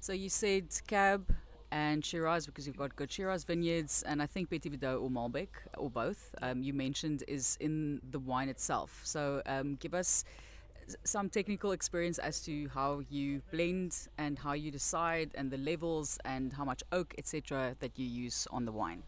So 0.00 0.14
you 0.14 0.30
said 0.30 0.68
Cab 0.86 1.30
and 1.74 2.04
Shiraz 2.04 2.46
because 2.46 2.68
you've 2.68 2.76
got 2.76 2.94
good 2.94 3.10
Shiraz 3.10 3.42
vineyards, 3.42 4.04
and 4.06 4.22
I 4.22 4.26
think 4.26 4.48
Petit 4.48 4.70
Verdot 4.70 5.02
or 5.02 5.10
Malbec 5.10 5.48
or 5.76 5.90
both. 5.90 6.32
Um, 6.40 6.62
you 6.62 6.72
mentioned 6.72 7.24
is 7.26 7.58
in 7.58 8.00
the 8.12 8.20
wine 8.20 8.48
itself. 8.48 9.00
So 9.02 9.42
um, 9.44 9.74
give 9.74 9.92
us 9.92 10.24
some 11.02 11.28
technical 11.28 11.72
experience 11.72 12.18
as 12.18 12.40
to 12.42 12.68
how 12.68 13.02
you 13.10 13.42
blend 13.50 14.06
and 14.18 14.38
how 14.38 14.52
you 14.52 14.70
decide 14.70 15.30
and 15.34 15.50
the 15.50 15.58
levels 15.58 16.18
and 16.24 16.52
how 16.52 16.64
much 16.64 16.82
oak 16.92 17.14
etc 17.16 17.74
that 17.80 17.98
you 17.98 18.06
use 18.06 18.46
on 18.52 18.66
the 18.66 18.72
wine. 18.72 19.02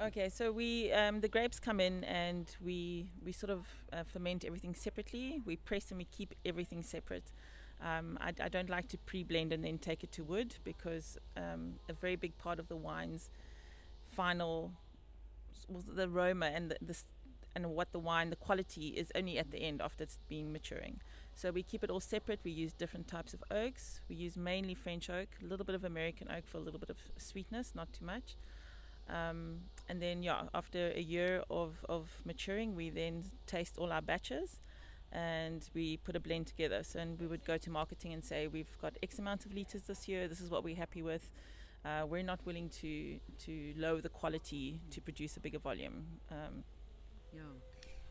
Okay, 0.00 0.28
so 0.30 0.50
we 0.50 0.90
um, 0.92 1.20
the 1.20 1.28
grapes 1.28 1.60
come 1.60 1.78
in 1.78 2.04
and 2.04 2.46
we 2.64 3.10
we 3.22 3.32
sort 3.32 3.50
of 3.50 3.66
uh, 3.92 4.04
ferment 4.04 4.44
everything 4.44 4.74
separately. 4.74 5.42
We 5.44 5.56
press 5.56 5.90
and 5.90 5.98
we 5.98 6.06
keep 6.06 6.34
everything 6.46 6.82
separate. 6.82 7.32
Um, 7.80 8.18
I, 8.20 8.32
I 8.40 8.48
don't 8.48 8.70
like 8.70 8.88
to 8.88 8.98
pre-blend 8.98 9.52
and 9.52 9.64
then 9.64 9.78
take 9.78 10.04
it 10.04 10.12
to 10.12 10.22
wood 10.22 10.56
because 10.62 11.18
um, 11.36 11.74
a 11.88 11.92
very 11.92 12.16
big 12.16 12.36
part 12.38 12.58
of 12.60 12.68
the 12.68 12.76
wine's 12.76 13.30
final 14.06 14.72
was 15.68 15.84
the 15.84 16.08
aroma 16.08 16.46
and 16.46 16.70
the, 16.70 16.76
the 16.80 16.96
and 17.54 17.66
what 17.70 17.92
the 17.92 17.98
wine, 17.98 18.30
the 18.30 18.36
quality 18.36 18.88
is 18.88 19.12
only 19.14 19.38
at 19.38 19.50
the 19.50 19.58
end 19.58 19.82
after 19.82 20.02
it's 20.04 20.18
been 20.28 20.52
maturing. 20.52 21.00
So 21.34 21.50
we 21.50 21.62
keep 21.62 21.84
it 21.84 21.90
all 21.90 22.00
separate. 22.00 22.40
We 22.44 22.50
use 22.50 22.72
different 22.72 23.08
types 23.08 23.34
of 23.34 23.42
oaks. 23.50 24.00
We 24.08 24.16
use 24.16 24.36
mainly 24.36 24.74
French 24.74 25.10
oak, 25.10 25.28
a 25.42 25.46
little 25.46 25.64
bit 25.66 25.74
of 25.74 25.84
American 25.84 26.28
oak 26.30 26.46
for 26.46 26.58
a 26.58 26.60
little 26.60 26.80
bit 26.80 26.90
of 26.90 26.96
sweetness, 27.16 27.72
not 27.74 27.92
too 27.92 28.04
much. 28.04 28.36
Um, 29.08 29.60
and 29.88 30.00
then, 30.00 30.22
yeah, 30.22 30.42
after 30.54 30.92
a 30.94 31.00
year 31.00 31.42
of, 31.50 31.84
of 31.88 32.08
maturing, 32.24 32.74
we 32.74 32.90
then 32.90 33.24
taste 33.46 33.76
all 33.78 33.92
our 33.92 34.02
batches 34.02 34.60
and 35.12 35.68
we 35.74 35.98
put 35.98 36.16
a 36.16 36.20
blend 36.20 36.46
together. 36.46 36.82
So, 36.82 36.98
and 36.98 37.20
we 37.20 37.26
would 37.26 37.44
go 37.44 37.58
to 37.58 37.70
marketing 37.70 38.12
and 38.12 38.24
say, 38.24 38.46
we've 38.46 38.76
got 38.80 38.96
X 39.02 39.18
amount 39.18 39.46
of 39.46 39.54
liters 39.54 39.82
this 39.82 40.08
year, 40.08 40.28
this 40.28 40.40
is 40.40 40.50
what 40.50 40.64
we're 40.64 40.76
happy 40.76 41.02
with. 41.02 41.30
Uh, 41.84 42.06
we're 42.08 42.22
not 42.22 42.40
willing 42.46 42.68
to, 42.68 43.18
to 43.44 43.74
lower 43.76 44.00
the 44.00 44.08
quality 44.08 44.80
to 44.90 45.00
produce 45.00 45.36
a 45.36 45.40
bigger 45.40 45.58
volume. 45.58 46.06
Um, 46.30 46.64
yeah. 47.34 47.40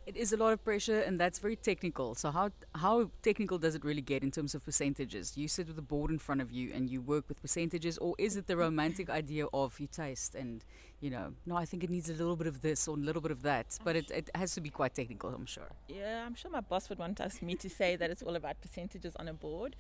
It 0.06 0.18
is 0.18 0.34
a 0.34 0.38
lot 0.38 0.52
of 0.52 0.64
pressure, 0.64 1.00
and 1.00 1.20
that's 1.20 1.38
very 1.40 1.56
technical. 1.56 2.16
So, 2.16 2.32
how 2.32 2.52
how 2.74 3.12
technical 3.22 3.60
does 3.60 3.76
it 3.76 3.86
really 3.86 4.02
get 4.02 4.24
in 4.24 4.32
terms 4.32 4.56
of 4.56 4.64
percentages? 4.64 5.38
You 5.38 5.48
sit 5.48 5.68
with 5.68 5.78
a 5.78 5.84
board 5.84 6.10
in 6.10 6.18
front 6.18 6.42
of 6.42 6.52
you, 6.52 6.72
and 6.74 6.90
you 6.90 7.02
work 7.02 7.30
with 7.30 7.42
percentages, 7.42 7.98
or 8.00 8.16
is 8.18 8.36
it 8.36 8.48
the 8.48 8.58
romantic 8.58 9.10
idea 9.10 9.46
of 9.54 9.80
you 9.80 9.88
taste 9.88 10.36
and 10.36 10.66
you 11.02 11.10
know, 11.10 11.34
no, 11.48 11.56
I 11.56 11.66
think 11.66 11.84
it 11.84 11.90
needs 11.90 12.10
a 12.10 12.14
little 12.14 12.36
bit 12.36 12.48
of 12.48 12.62
this 12.62 12.88
or 12.88 12.96
a 12.96 13.00
little 13.00 13.22
bit 13.22 13.32
of 13.32 13.42
that, 13.42 13.78
but 13.84 13.96
it, 13.96 14.12
it 14.12 14.30
has 14.36 14.54
to 14.54 14.62
be 14.62 14.70
quite 14.70 14.94
technical, 14.94 15.32
I'm 15.32 15.48
sure. 15.48 15.70
Yeah, 15.90 16.24
I'm 16.26 16.36
sure 16.36 16.52
my 16.52 16.62
boss 16.62 16.90
would 16.90 17.00
want 17.00 17.20
us 17.20 17.42
me 17.42 17.56
to 17.56 17.70
say 17.70 17.96
that 17.96 18.12
it's 18.12 18.22
all 18.22 18.36
about 18.36 18.62
percentages 18.62 19.16
on 19.16 19.28
a 19.28 19.34
board, 19.34 19.76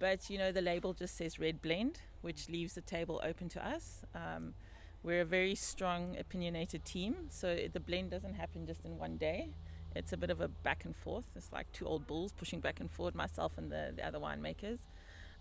but 0.00 0.28
you 0.28 0.36
know, 0.36 0.50
the 0.50 0.60
label 0.60 0.92
just 0.92 1.16
says 1.16 1.38
red 1.38 1.62
blend, 1.62 2.00
which 2.22 2.48
leaves 2.48 2.74
the 2.74 2.80
table 2.80 3.20
open 3.24 3.48
to 3.50 3.64
us. 3.64 4.02
Um, 4.14 4.54
we're 5.04 5.20
a 5.20 5.24
very 5.26 5.54
strong, 5.54 6.16
opinionated 6.18 6.84
team, 6.84 7.14
so 7.28 7.56
the 7.72 7.78
blend 7.78 8.10
doesn't 8.10 8.34
happen 8.34 8.66
just 8.66 8.84
in 8.84 8.98
one 8.98 9.18
day. 9.18 9.50
It's 9.94 10.12
a 10.12 10.16
bit 10.16 10.30
of 10.30 10.40
a 10.40 10.48
back 10.48 10.84
and 10.86 10.96
forth. 10.96 11.26
It's 11.36 11.52
like 11.52 11.70
two 11.72 11.86
old 11.86 12.06
bulls 12.06 12.32
pushing 12.32 12.58
back 12.58 12.80
and 12.80 12.90
forth, 12.90 13.14
myself 13.14 13.52
and 13.58 13.70
the, 13.70 13.92
the 13.94 14.04
other 14.04 14.18
winemakers. 14.18 14.78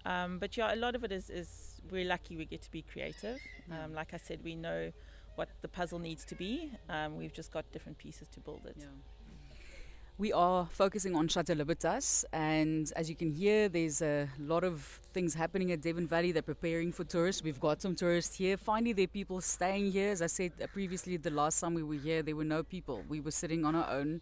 Um, 0.05 0.37
but 0.37 0.57
yeah, 0.57 0.73
a 0.73 0.75
lot 0.75 0.95
of 0.95 1.03
it 1.03 1.11
is, 1.11 1.29
is 1.29 1.81
we're 1.89 2.05
lucky 2.05 2.35
we 2.35 2.45
get 2.45 2.61
to 2.63 2.71
be 2.71 2.81
creative. 2.81 3.39
Um, 3.71 3.93
like 3.93 4.13
I 4.13 4.17
said, 4.17 4.41
we 4.43 4.53
know 4.55 4.91
what 5.35 5.49
the 5.61 5.69
puzzle 5.69 5.97
needs 5.97 6.25
to 6.25 6.35
be. 6.35 6.71
Um, 6.89 7.17
we've 7.17 7.33
just 7.33 7.51
got 7.51 7.71
different 7.71 7.97
pieces 7.97 8.27
to 8.33 8.41
build 8.41 8.65
it. 8.65 8.75
Yeah. 8.77 8.85
We 10.19 10.31
are 10.31 10.67
focusing 10.67 11.15
on 11.15 11.27
Chateau 11.27 11.55
Libertas, 11.55 12.23
and 12.31 12.93
as 12.95 13.09
you 13.09 13.15
can 13.15 13.31
hear, 13.31 13.67
there's 13.67 13.99
a 14.03 14.29
lot 14.37 14.63
of 14.63 14.83
things 15.11 15.33
happening 15.33 15.71
at 15.71 15.81
Devon 15.81 16.05
Valley. 16.05 16.31
They're 16.31 16.43
preparing 16.43 16.91
for 16.91 17.03
tourists. 17.03 17.41
We've 17.41 17.59
got 17.59 17.81
some 17.81 17.95
tourists 17.95 18.35
here. 18.37 18.55
Finally, 18.55 18.93
there 18.93 19.05
are 19.05 19.07
people 19.07 19.41
staying 19.41 19.91
here. 19.91 20.11
As 20.11 20.21
I 20.21 20.27
said 20.27 20.51
uh, 20.61 20.67
previously, 20.67 21.17
the 21.17 21.31
last 21.31 21.59
time 21.59 21.73
we 21.73 21.81
were 21.81 21.95
here, 21.95 22.21
there 22.21 22.35
were 22.35 22.43
no 22.43 22.61
people. 22.61 23.03
We 23.09 23.21
were 23.21 23.31
sitting 23.31 23.65
on 23.65 23.73
our 23.73 23.89
own 23.89 24.21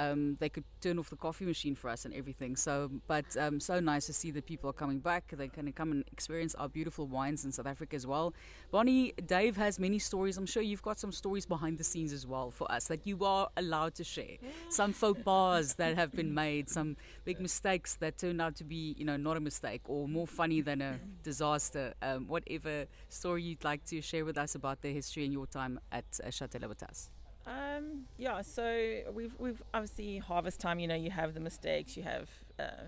um, 0.00 0.36
they 0.40 0.48
could 0.48 0.64
turn 0.80 0.98
off 0.98 1.10
the 1.10 1.16
coffee 1.16 1.44
machine 1.44 1.74
for 1.74 1.90
us 1.90 2.04
and 2.04 2.14
everything. 2.14 2.56
So, 2.56 2.90
but 3.06 3.36
um, 3.36 3.60
so 3.60 3.80
nice 3.80 4.06
to 4.06 4.12
see 4.12 4.30
that 4.30 4.46
people 4.46 4.70
are 4.70 4.78
coming 4.84 4.98
back. 4.98 5.24
They 5.36 5.48
can 5.48 5.70
come 5.72 5.92
and 5.92 6.04
experience 6.10 6.54
our 6.54 6.68
beautiful 6.68 7.06
wines 7.06 7.44
in 7.44 7.52
South 7.52 7.66
Africa 7.66 7.96
as 7.96 8.06
well. 8.06 8.32
Bonnie, 8.70 9.12
Dave 9.26 9.56
has 9.56 9.78
many 9.78 9.98
stories. 9.98 10.38
I'm 10.38 10.46
sure 10.46 10.62
you've 10.62 10.82
got 10.82 10.98
some 10.98 11.12
stories 11.12 11.44
behind 11.44 11.76
the 11.78 11.84
scenes 11.84 12.12
as 12.12 12.26
well 12.26 12.50
for 12.50 12.70
us 12.72 12.88
that 12.88 13.06
you 13.06 13.24
are 13.24 13.48
allowed 13.56 13.94
to 13.96 14.04
share. 14.04 14.36
Some 14.70 14.92
faux 14.92 15.20
pas 15.24 15.74
that 15.74 15.96
have 15.96 16.12
been 16.12 16.32
made, 16.32 16.68
some 16.70 16.96
big 17.24 17.40
mistakes 17.40 17.96
that 17.96 18.16
turned 18.16 18.40
out 18.40 18.56
to 18.56 18.64
be, 18.64 18.94
you 18.96 19.04
know, 19.04 19.16
not 19.18 19.36
a 19.36 19.40
mistake 19.40 19.82
or 19.86 20.08
more 20.08 20.26
funny 20.26 20.62
than 20.62 20.80
a 20.80 20.98
disaster. 21.22 21.94
Um, 22.00 22.26
whatever 22.26 22.86
story 23.08 23.42
you'd 23.42 23.64
like 23.64 23.84
to 23.86 24.00
share 24.00 24.24
with 24.24 24.38
us 24.38 24.54
about 24.54 24.80
the 24.80 24.92
history 24.92 25.24
and 25.24 25.32
your 25.32 25.46
time 25.46 25.78
at 25.92 26.04
uh, 26.24 26.30
Chateau 26.30 26.58
Libertas. 26.58 27.10
Um, 27.46 28.04
yeah, 28.18 28.42
so 28.42 29.00
we've 29.12 29.34
we've 29.38 29.62
obviously 29.72 30.18
harvest 30.18 30.60
time. 30.60 30.78
You 30.78 30.88
know, 30.88 30.94
you 30.94 31.10
have 31.10 31.34
the 31.34 31.40
mistakes. 31.40 31.96
You 31.96 32.02
have 32.02 32.28
uh, 32.58 32.84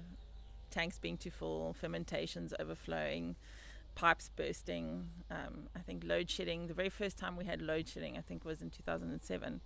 tanks 0.70 0.98
being 0.98 1.16
too 1.16 1.30
full, 1.30 1.74
fermentations 1.74 2.52
overflowing, 2.58 3.36
pipes 3.94 4.30
bursting. 4.34 5.08
Um, 5.30 5.68
I 5.76 5.80
think 5.80 6.04
load 6.04 6.30
shedding. 6.30 6.66
The 6.66 6.74
very 6.74 6.90
first 6.90 7.16
time 7.18 7.36
we 7.36 7.44
had 7.44 7.62
load 7.62 7.88
shedding, 7.88 8.16
I 8.16 8.20
think, 8.20 8.44
was 8.44 8.60
in 8.60 8.70
2007. 8.70 9.60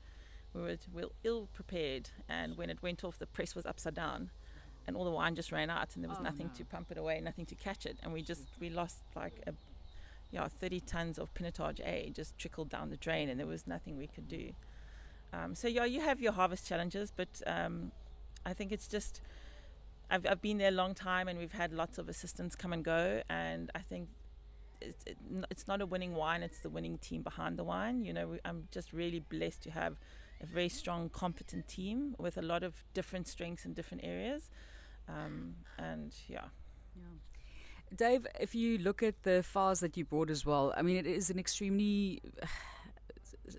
We 0.54 0.62
were, 0.62 0.76
we 0.94 1.02
were 1.02 1.10
ill 1.22 1.48
prepared, 1.52 2.10
and 2.28 2.56
when 2.56 2.70
it 2.70 2.82
went 2.82 3.04
off, 3.04 3.18
the 3.18 3.26
press 3.26 3.54
was 3.54 3.66
upside 3.66 3.94
down, 3.94 4.30
and 4.86 4.96
all 4.96 5.04
the 5.04 5.10
wine 5.10 5.34
just 5.34 5.52
ran 5.52 5.68
out, 5.68 5.94
and 5.94 6.02
there 6.02 6.08
was 6.08 6.18
oh 6.20 6.24
nothing 6.24 6.46
no. 6.46 6.52
to 6.54 6.64
pump 6.64 6.90
it 6.90 6.96
away, 6.96 7.20
nothing 7.20 7.44
to 7.46 7.54
catch 7.54 7.84
it, 7.84 7.98
and 8.02 8.12
we 8.12 8.22
just 8.22 8.44
we 8.58 8.70
lost 8.70 9.02
like 9.14 9.42
a 9.46 9.52
yeah 10.30 10.48
30 10.48 10.80
tons 10.80 11.18
of 11.18 11.32
Pinotage 11.34 11.80
A 11.84 12.10
just 12.14 12.38
trickled 12.38 12.70
down 12.70 12.88
the 12.88 12.96
drain, 12.96 13.28
and 13.28 13.38
there 13.38 13.46
was 13.46 13.66
nothing 13.66 13.98
we 13.98 14.06
could 14.06 14.28
do. 14.28 14.52
Um, 15.32 15.54
so 15.54 15.68
yeah, 15.68 15.84
you 15.84 16.00
have 16.00 16.20
your 16.20 16.32
harvest 16.32 16.66
challenges, 16.66 17.12
but 17.14 17.42
um, 17.46 17.92
I 18.44 18.52
think 18.52 18.72
it's 18.72 18.88
just 18.88 19.20
I've, 20.10 20.26
I've 20.26 20.42
been 20.42 20.58
there 20.58 20.68
a 20.68 20.72
long 20.72 20.94
time, 20.94 21.28
and 21.28 21.38
we've 21.38 21.52
had 21.52 21.72
lots 21.72 21.98
of 21.98 22.08
assistants 22.08 22.54
come 22.54 22.72
and 22.72 22.84
go, 22.84 23.22
and 23.28 23.70
I 23.74 23.80
think 23.80 24.08
it's, 24.80 25.04
it, 25.04 25.16
it's 25.50 25.66
not 25.66 25.80
a 25.80 25.86
winning 25.86 26.14
wine; 26.14 26.42
it's 26.42 26.60
the 26.60 26.68
winning 26.68 26.98
team 26.98 27.22
behind 27.22 27.58
the 27.58 27.64
wine. 27.64 28.04
You 28.04 28.12
know, 28.12 28.28
we, 28.28 28.38
I'm 28.44 28.68
just 28.70 28.92
really 28.92 29.20
blessed 29.20 29.62
to 29.64 29.70
have 29.70 29.96
a 30.40 30.46
very 30.46 30.68
strong, 30.68 31.08
competent 31.08 31.66
team 31.66 32.14
with 32.18 32.36
a 32.36 32.42
lot 32.42 32.62
of 32.62 32.84
different 32.94 33.26
strengths 33.26 33.64
in 33.64 33.74
different 33.74 34.04
areas, 34.04 34.50
um, 35.08 35.56
and 35.78 36.14
yeah. 36.28 36.44
Yeah. 36.94 37.02
Dave, 37.94 38.26
if 38.40 38.54
you 38.54 38.78
look 38.78 39.02
at 39.02 39.22
the 39.22 39.42
files 39.42 39.80
that 39.80 39.96
you 39.96 40.04
brought 40.04 40.30
as 40.30 40.44
well, 40.44 40.74
I 40.76 40.82
mean, 40.82 40.96
it 40.96 41.06
is 41.06 41.30
an 41.30 41.38
extremely 41.38 42.20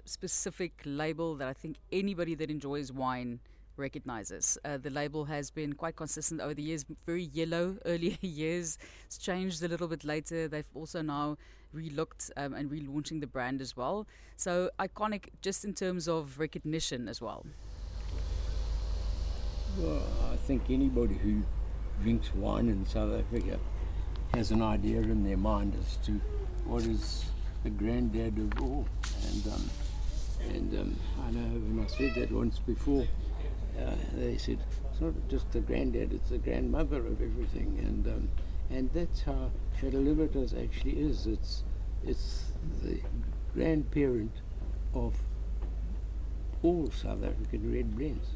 specific 0.05 0.81
label 0.85 1.35
that 1.35 1.47
I 1.47 1.53
think 1.53 1.77
anybody 1.91 2.35
that 2.35 2.49
enjoys 2.49 2.91
wine 2.91 3.39
recognizes. 3.77 4.57
Uh, 4.65 4.77
the 4.77 4.89
label 4.89 5.25
has 5.25 5.51
been 5.51 5.73
quite 5.73 5.95
consistent 5.95 6.41
over 6.41 6.53
the 6.53 6.63
years, 6.63 6.85
very 7.05 7.23
yellow 7.23 7.77
earlier 7.85 8.17
years. 8.21 8.77
It's 9.05 9.17
changed 9.17 9.63
a 9.63 9.67
little 9.67 9.87
bit 9.87 10.03
later. 10.03 10.47
They've 10.47 10.69
also 10.73 11.01
now 11.01 11.37
relooked 11.75 12.31
um, 12.37 12.53
and 12.53 12.69
relaunching 12.69 13.21
the 13.21 13.27
brand 13.27 13.61
as 13.61 13.75
well. 13.75 14.07
So 14.35 14.69
iconic 14.79 15.29
just 15.41 15.65
in 15.65 15.73
terms 15.73 16.07
of 16.07 16.39
recognition 16.39 17.07
as 17.07 17.21
well. 17.21 17.45
Well, 19.77 20.01
I 20.31 20.35
think 20.37 20.63
anybody 20.69 21.15
who 21.15 21.43
drinks 22.01 22.33
wine 22.33 22.67
in 22.69 22.85
South 22.85 23.13
Africa 23.13 23.59
has 24.33 24.51
an 24.51 24.61
idea 24.61 25.01
in 25.01 25.23
their 25.23 25.37
mind 25.37 25.75
as 25.79 25.97
to 26.05 26.19
what 26.65 26.83
is 26.83 27.25
the 27.63 27.69
granddad 27.69 28.37
of 28.37 28.61
all. 28.61 28.87
And 29.31 29.47
um, 29.53 29.69
and 30.49 30.79
um, 30.79 30.95
I 31.25 31.31
know 31.31 31.59
when 31.59 31.83
I 31.83 31.87
said 31.87 32.15
that 32.15 32.31
once 32.31 32.59
before, 32.59 33.07
uh, 33.79 33.95
they 34.15 34.37
said 34.37 34.59
it's 34.91 35.01
not 35.01 35.13
just 35.29 35.51
the 35.51 35.59
granddad; 35.59 36.13
it's 36.13 36.29
the 36.29 36.37
grandmother 36.37 36.97
of 36.97 37.21
everything. 37.21 37.77
And 37.79 38.07
um, 38.07 38.29
and 38.69 38.89
that's 38.93 39.23
how 39.23 39.51
Chateau 39.79 39.99
Libertas 39.99 40.53
actually 40.53 40.99
is. 40.99 41.27
It's 41.27 41.63
it's 42.05 42.51
the 42.83 42.99
grandparent 43.53 44.31
of 44.93 45.15
all 46.63 46.89
South 46.91 47.23
African 47.23 47.73
red 47.73 47.95
blends. 47.95 48.27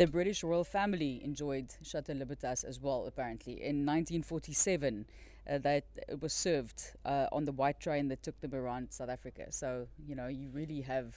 The 0.00 0.06
British 0.06 0.42
royal 0.42 0.64
family 0.64 1.22
enjoyed 1.22 1.74
Chateau 1.82 2.14
Libertas 2.14 2.64
as 2.64 2.80
well, 2.80 3.04
apparently. 3.06 3.52
In 3.52 3.84
1947, 3.84 5.04
uh, 5.46 5.58
that 5.58 5.84
it 6.08 6.22
was 6.22 6.32
served 6.32 6.92
uh, 7.04 7.26
on 7.32 7.44
the 7.44 7.52
white 7.52 7.80
train 7.80 8.08
that 8.08 8.22
took 8.22 8.40
them 8.40 8.54
around 8.54 8.92
South 8.92 9.10
Africa. 9.10 9.48
So, 9.50 9.88
you 10.08 10.14
know, 10.14 10.26
you 10.26 10.48
really 10.54 10.80
have. 10.80 11.14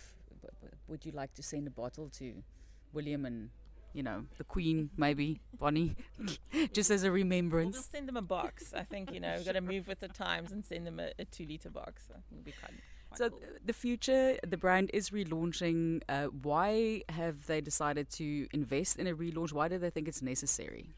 Would 0.90 1.06
you 1.06 1.14
like 1.14 1.34
to 1.36 1.42
send 1.42 1.66
a 1.66 1.70
bottle 1.70 2.10
to 2.18 2.44
William 2.92 3.24
and, 3.26 3.52
you 3.94 4.04
know, 4.04 4.26
the 4.38 4.44
Queen, 4.44 4.90
maybe, 4.98 5.40
Bonnie, 5.58 5.96
just 6.74 6.92
as 6.92 7.06
a 7.06 7.12
remembrance? 7.12 7.76
We'll 7.76 7.84
just 7.84 7.92
send 7.94 8.10
them 8.10 8.18
a 8.18 8.22
box. 8.22 8.74
I 8.74 8.84
think, 8.84 9.14
you 9.14 9.22
know, 9.22 9.34
we've 9.38 9.46
got 9.46 9.54
to 9.54 9.62
move 9.74 9.88
with 9.88 10.02
the 10.02 10.10
times 10.10 10.52
and 10.52 10.66
send 10.66 10.86
them 10.86 11.00
a, 11.00 11.12
a 11.18 11.24
two 11.24 11.46
litre 11.46 11.70
box. 11.70 12.04
It'll 12.10 12.44
be 12.44 12.52
quite. 12.52 12.74
So 13.16 13.30
cool. 13.30 13.42
the 13.66 13.74
future, 13.74 14.38
the 14.46 14.58
brand 14.58 14.90
is 14.94 15.10
relaunching. 15.12 16.02
Uh, 16.10 16.26
why 16.26 17.04
have 17.10 17.48
they 17.48 17.62
decided 17.62 18.10
to 18.12 18.48
invest 18.54 18.98
in 18.98 19.08
a 19.08 19.16
relaunch? 19.16 19.54
Why 19.54 19.68
do 19.68 19.78
they 19.78 19.90
think 19.90 20.08
it's 20.08 20.22
necessary? 20.22 20.90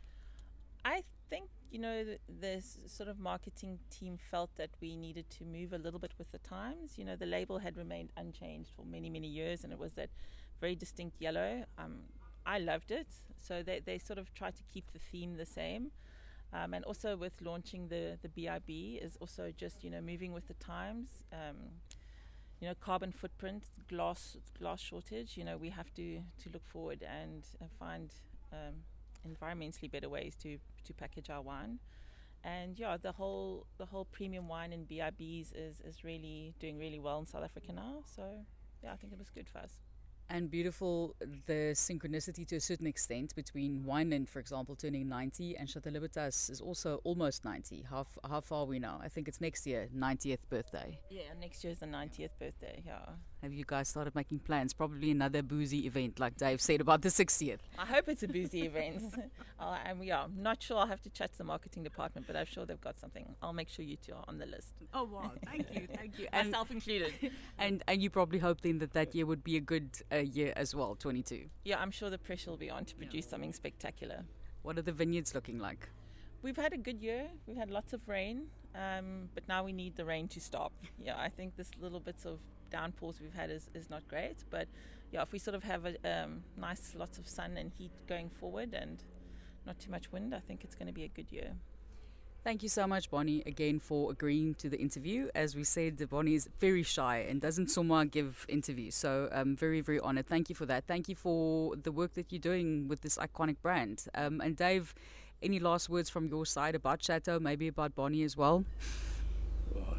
I 0.84 1.04
think 1.30 1.50
you 1.72 1.80
know 1.80 2.04
the, 2.04 2.20
the 2.40 2.64
sort 2.88 3.10
of 3.10 3.20
marketing 3.20 3.80
team 3.90 4.18
felt 4.32 4.52
that 4.58 4.70
we 4.82 4.96
needed 4.96 5.30
to 5.32 5.44
move 5.44 5.74
a 5.74 5.78
little 5.78 6.00
bit 6.00 6.14
with 6.18 6.32
the 6.32 6.38
times. 6.40 6.98
You 6.98 7.06
know, 7.06 7.16
the 7.16 7.26
label 7.26 7.60
had 7.60 7.76
remained 7.78 8.12
unchanged 8.18 8.72
for 8.76 8.86
many 8.86 9.10
many 9.10 9.28
years, 9.28 9.64
and 9.64 9.74
it 9.74 9.80
was 9.80 9.94
that 9.94 10.10
very 10.62 10.76
distinct 10.76 11.22
yellow. 11.22 11.66
Um, 11.78 12.04
I 12.46 12.60
loved 12.60 12.92
it, 12.92 13.08
so 13.38 13.64
they 13.64 13.80
they 13.80 13.98
sort 13.98 14.20
of 14.20 14.34
tried 14.34 14.56
to 14.56 14.64
keep 14.72 14.92
the 14.94 15.00
theme 15.00 15.36
the 15.36 15.46
same. 15.46 15.92
Um, 16.54 16.74
and 16.74 16.86
also 16.86 17.18
with 17.18 17.42
launching 17.42 17.90
the 17.90 18.18
the 18.22 18.30
BIB 18.30 19.04
is 19.04 19.18
also 19.20 19.52
just 19.56 19.84
you 19.84 19.90
know 19.90 20.02
moving 20.02 20.32
with 20.32 20.48
the 20.48 20.54
times. 20.56 21.10
Um, 21.34 21.58
you 22.66 22.72
know, 22.72 22.76
carbon 22.82 23.12
footprint, 23.12 23.64
glass 23.88 24.38
glass 24.58 24.80
shortage. 24.80 25.38
You 25.38 25.44
know, 25.44 25.56
we 25.56 25.70
have 25.70 25.94
to 25.94 26.22
to 26.42 26.50
look 26.52 26.66
forward 26.66 27.04
and 27.04 27.44
find 27.78 28.10
um, 28.52 28.74
environmentally 29.24 29.92
better 29.92 30.10
ways 30.10 30.36
to 30.42 30.58
to 30.86 30.94
package 30.94 31.30
our 31.30 31.44
wine. 31.44 31.78
And 32.44 32.80
yeah, 32.80 32.98
the 32.98 33.12
whole 33.12 33.68
the 33.78 33.86
whole 33.86 34.06
premium 34.06 34.48
wine 34.48 34.74
and 34.74 34.88
BIBs 34.88 35.54
is 35.56 35.80
is 35.82 36.04
really 36.04 36.56
doing 36.60 36.80
really 36.80 37.00
well 37.00 37.20
in 37.20 37.28
South 37.28 37.44
Africa 37.44 37.72
now. 37.72 38.02
So 38.16 38.24
yeah, 38.84 38.94
I 38.94 38.96
think 38.96 39.14
it 39.14 39.20
was 39.20 39.30
good 39.30 39.48
for 39.48 39.60
us. 39.60 39.85
And 40.30 40.50
beautiful 40.50 41.16
the 41.46 41.74
synchronicity 41.74 42.48
to 42.48 42.56
a 42.56 42.60
certain 42.60 42.88
extent 42.88 43.36
between 43.36 43.84
Wineland, 43.88 44.28
for 44.28 44.40
example, 44.40 44.76
turning 44.76 45.08
90 45.08 45.56
and 45.58 45.70
Chateau 45.70 45.92
Libertas 45.92 46.50
is 46.50 46.62
also 46.62 47.00
almost 47.04 47.46
90. 47.46 47.86
How, 47.90 48.08
how 48.28 48.42
far 48.42 48.62
are 48.62 48.66
we 48.66 48.80
now? 48.80 49.00
I 49.04 49.08
think 49.08 49.28
it's 49.28 49.40
next 49.40 49.68
year, 49.68 49.88
90th 49.96 50.40
birthday. 50.50 51.00
Yeah, 51.10 51.22
next 51.40 51.64
year 51.64 51.72
is 51.72 51.80
the 51.80 51.86
90th 51.86 52.32
birthday. 52.40 52.82
Yeah. 52.86 53.06
Have 53.46 53.54
you 53.54 53.64
guys 53.64 53.90
started 53.90 54.16
making 54.16 54.40
plans? 54.40 54.74
Probably 54.74 55.12
another 55.12 55.44
boozy 55.44 55.86
event, 55.86 56.20
like 56.20 56.36
Dave 56.36 56.60
said 56.60 56.82
about 56.82 57.04
the 57.04 57.10
60th. 57.10 57.60
I 57.78 57.86
hope 57.86 58.10
it's 58.10 58.24
a 58.24 58.28
boozy 58.28 58.64
event. 58.64 59.04
uh, 59.60 59.78
and 59.86 60.04
yeah, 60.04 60.24
I'm 60.24 60.42
not 60.42 60.64
sure. 60.64 60.78
I'll 60.78 60.88
have 60.88 61.04
to 61.04 61.12
chat 61.12 61.32
to 61.34 61.38
the 61.38 61.44
marketing 61.44 61.84
department, 61.84 62.26
but 62.26 62.36
I'm 62.36 62.48
sure 62.48 62.66
they've 62.66 62.82
got 62.82 63.00
something. 63.00 63.36
I'll 63.44 63.54
make 63.54 63.70
sure 63.70 63.86
you 63.86 63.98
two 63.98 64.14
are 64.14 64.24
on 64.28 64.40
the 64.40 64.48
list. 64.48 64.74
Oh, 64.96 65.04
wow. 65.04 65.32
Thank 65.46 65.76
you. 65.76 65.88
Thank 65.96 66.18
you. 66.18 66.28
And 66.34 66.50
Myself 66.50 66.72
included. 66.72 67.14
and, 67.60 67.84
and 67.88 68.02
you 68.02 68.10
probably 68.10 68.40
hope 68.40 68.62
then 68.62 68.80
that 68.80 68.94
that 68.94 69.14
year 69.14 69.28
would 69.28 69.44
be 69.44 69.58
a 69.58 69.62
good 69.62 69.92
uh, 70.12 70.16
year 70.16 70.52
as 70.56 70.74
well, 70.74 70.96
22. 70.96 71.46
Yeah, 71.66 71.80
I'm 71.80 71.92
sure 71.92 72.10
the 72.10 72.18
pressure 72.18 72.50
will 72.50 72.58
be 72.58 72.72
on 72.72 72.84
to 72.86 72.96
produce 72.96 73.26
yeah. 73.26 73.30
something 73.30 73.54
spectacular. 73.54 74.24
What 74.64 74.80
are 74.80 74.82
the 74.82 74.92
vineyards 74.92 75.36
looking 75.36 75.60
like? 75.60 75.88
We've 76.42 76.58
had 76.58 76.74
a 76.74 76.78
good 76.78 77.00
year. 77.00 77.28
We've 77.46 77.58
had 77.58 77.70
lots 77.70 77.94
of 77.94 78.02
rain, 78.08 78.48
um, 78.74 79.30
but 79.36 79.48
now 79.48 79.64
we 79.64 79.72
need 79.72 79.98
the 79.98 80.06
rain 80.06 80.28
to 80.30 80.40
stop. 80.40 80.74
Yeah, 81.00 81.16
I 81.16 81.30
think 81.30 81.58
this 81.58 81.70
little 81.80 82.00
bits 82.00 82.26
of 82.26 82.40
downpours 82.70 83.20
we've 83.22 83.34
had 83.34 83.50
is, 83.50 83.70
is 83.74 83.90
not 83.90 84.08
great. 84.08 84.44
But 84.50 84.68
yeah, 85.12 85.22
if 85.22 85.32
we 85.32 85.40
sort 85.40 85.56
of 85.56 85.64
have 85.64 85.86
a 85.86 86.24
um, 86.24 86.44
nice 86.58 86.94
lots 86.96 87.18
of 87.18 87.28
sun 87.28 87.58
and 87.58 87.72
heat 87.72 87.92
going 88.08 88.30
forward 88.30 88.74
and 88.74 89.04
not 89.66 89.80
too 89.80 89.92
much 89.92 90.12
wind, 90.12 90.34
I 90.34 90.40
think 90.40 90.64
it's 90.64 90.76
going 90.76 90.88
to 90.88 90.94
be 90.94 91.04
a 91.04 91.08
good 91.08 91.32
year. 91.32 91.54
Thank 92.46 92.62
you 92.62 92.70
so 92.70 92.86
much, 92.86 93.10
Bonnie, 93.10 93.42
again 93.48 93.80
for 93.80 94.12
agreeing 94.12 94.54
to 94.56 94.70
the 94.70 94.80
interview. 94.80 95.30
As 95.34 95.56
we 95.56 95.64
said, 95.64 96.08
Bonnie 96.12 96.36
is 96.36 96.48
very 96.60 96.84
shy 96.84 97.26
and 97.28 97.42
doesn't 97.42 97.72
so 97.72 97.84
much 97.84 98.12
give 98.12 98.46
interviews. 98.48 98.94
So 98.94 99.30
I'm 99.32 99.56
very, 99.56 99.82
very 99.82 100.00
honored. 100.00 100.28
Thank 100.28 100.50
you 100.50 100.56
for 100.56 100.68
that. 100.68 100.86
Thank 100.86 101.10
you 101.10 101.16
for 101.16 101.76
the 101.76 101.92
work 101.92 102.14
that 102.14 102.32
you're 102.32 102.40
doing 102.40 102.88
with 102.88 103.02
this 103.02 103.18
iconic 103.18 103.56
brand. 103.64 104.06
Um, 104.14 104.42
and 104.42 104.56
Dave, 104.56 104.94
any 105.42 105.58
last 105.58 105.90
words 105.90 106.12
from 106.12 106.28
your 106.28 106.46
side 106.46 106.76
about 106.76 107.02
Chateau, 107.02 107.40
maybe 107.40 107.68
about 107.68 107.96
Bonnie 107.96 108.22
as 108.22 108.38
well? 108.38 108.64
well 109.74 109.98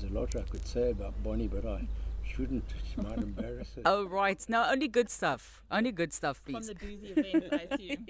there's 0.00 0.10
a 0.10 0.14
lot 0.14 0.34
I 0.36 0.42
could 0.42 0.66
say 0.66 0.90
about 0.90 1.14
Bonnie, 1.22 1.48
but 1.48 1.64
I 1.66 1.86
shouldn't. 2.26 2.64
She 2.94 3.00
might 3.00 3.18
embarrass 3.18 3.68
her. 3.76 3.82
Oh, 3.86 4.04
right. 4.04 4.42
No, 4.48 4.66
only 4.68 4.88
good 4.88 5.10
stuff. 5.10 5.62
Only 5.70 5.92
good 5.92 6.12
stuff, 6.12 6.42
please. 6.44 6.54
From 6.54 6.66
the 6.66 6.74
boozy 6.74 7.12
event, 7.16 7.44
I 7.52 7.74
assume. 7.74 8.06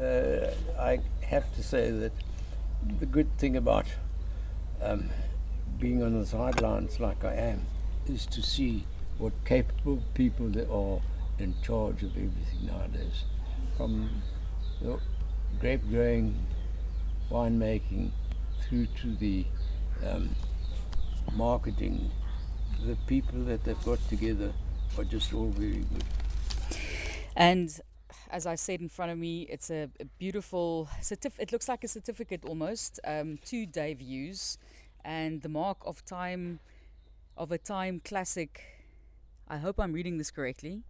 uh, 0.00 0.80
I 0.80 1.00
have 1.26 1.54
to 1.56 1.62
say 1.62 1.90
that 1.90 2.12
the 2.98 3.06
good 3.06 3.36
thing 3.38 3.56
about 3.56 3.86
um, 4.82 5.10
being 5.78 6.02
on 6.02 6.18
the 6.18 6.26
sidelines 6.26 7.00
like 7.00 7.24
I 7.24 7.34
am 7.34 7.66
is 8.06 8.26
to 8.26 8.42
see 8.42 8.84
what 9.18 9.32
capable 9.44 10.02
people 10.14 10.48
there 10.48 10.70
are 10.70 11.00
in 11.38 11.54
charge 11.62 12.02
of 12.02 12.10
everything 12.16 12.66
nowadays. 12.66 13.24
From 13.76 14.22
the 14.80 14.98
grape 15.58 15.88
growing, 15.90 16.46
winemaking, 17.30 18.10
through 18.62 18.86
to 18.86 19.14
the 19.16 19.44
um, 20.06 20.34
marketing, 21.34 22.10
the 22.86 22.96
people 23.06 23.40
that 23.44 23.64
they've 23.64 23.84
got 23.84 23.98
together 24.08 24.52
are 24.98 25.04
just 25.04 25.32
all 25.32 25.48
very 25.48 25.84
good. 25.92 26.04
And 27.36 27.80
as 28.30 28.46
I 28.46 28.54
said 28.54 28.80
in 28.80 28.88
front 28.88 29.12
of 29.12 29.18
me, 29.18 29.42
it's 29.42 29.70
a, 29.70 29.88
a 30.00 30.04
beautiful 30.18 30.88
certificate. 31.00 31.48
It 31.48 31.52
looks 31.52 31.68
like 31.68 31.84
a 31.84 31.88
certificate 31.88 32.44
almost 32.44 33.00
um, 33.04 33.38
to 33.46 33.66
Dave 33.66 34.00
Hughes, 34.00 34.58
and 35.04 35.42
the 35.42 35.48
mark 35.48 35.78
of 35.84 36.04
time 36.04 36.60
of 37.36 37.52
a 37.52 37.58
time 37.58 38.00
classic. 38.04 38.62
I 39.48 39.58
hope 39.58 39.80
I'm 39.80 39.92
reading 39.92 40.18
this 40.18 40.30
correctly. 40.30 40.82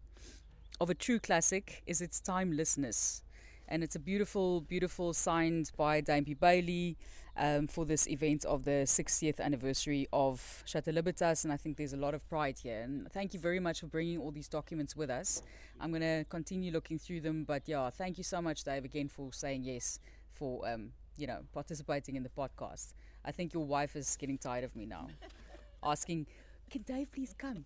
Of 0.81 0.91
a 0.91 0.95
true 0.95 1.19
classic 1.19 1.83
is 1.87 2.01
its 2.01 2.21
timelessness, 2.21 3.23
and 3.69 3.83
it's 3.83 3.97
a 3.97 3.99
beautiful, 3.99 4.61
beautiful 4.63 5.13
signed 5.13 5.71
by 5.77 6.01
Duimpie 6.01 6.39
Bayly 6.39 6.97
um, 7.37 7.67
for 7.67 7.85
this 7.85 8.09
event 8.09 8.45
of 8.45 8.65
the 8.65 8.85
60th 8.85 9.41
anniversary 9.41 10.09
of 10.13 10.63
Chateau 10.67 10.93
Libertas, 10.93 11.45
and 11.45 11.53
I 11.53 11.57
think 11.57 11.77
there's 11.77 11.93
a 11.93 11.97
lot 11.97 12.15
of 12.15 12.29
pride 12.29 12.59
here. 12.63 12.83
And 12.83 13.11
thank 13.13 13.35
you 13.35 13.41
very 13.41 13.61
much 13.61 13.81
for 13.81 13.87
bringing 13.87 14.19
all 14.19 14.31
these 14.31 14.49
documents 14.49 14.97
with 14.97 15.11
us. 15.11 15.43
I'm 15.81 15.91
going 15.91 16.03
to 16.03 16.25
continue 16.29 16.73
looking 16.73 16.99
through 16.99 17.21
them, 17.23 17.45
but 17.45 17.63
yeah, 17.67 17.91
thank 17.91 18.19
you 18.19 18.25
so 18.25 18.43
much, 18.43 18.65
Dave, 18.65 18.85
again 18.85 19.09
for 19.09 19.33
saying 19.33 19.65
yes 19.65 20.01
for 20.33 20.67
um, 20.69 20.93
you 21.17 21.27
know 21.27 21.41
participating 21.53 22.17
in 22.17 22.23
the 22.23 22.29
podcast. 22.29 22.95
I 23.25 23.33
think 23.33 23.53
your 23.53 23.65
wife 23.67 23.95
is 23.97 24.17
getting 24.17 24.39
tired 24.39 24.65
of 24.65 24.75
me 24.75 24.87
now, 24.87 25.09
asking, 25.83 26.27
"Can 26.71 26.83
Dave 26.83 27.13
please 27.13 27.35
come?" 27.37 27.65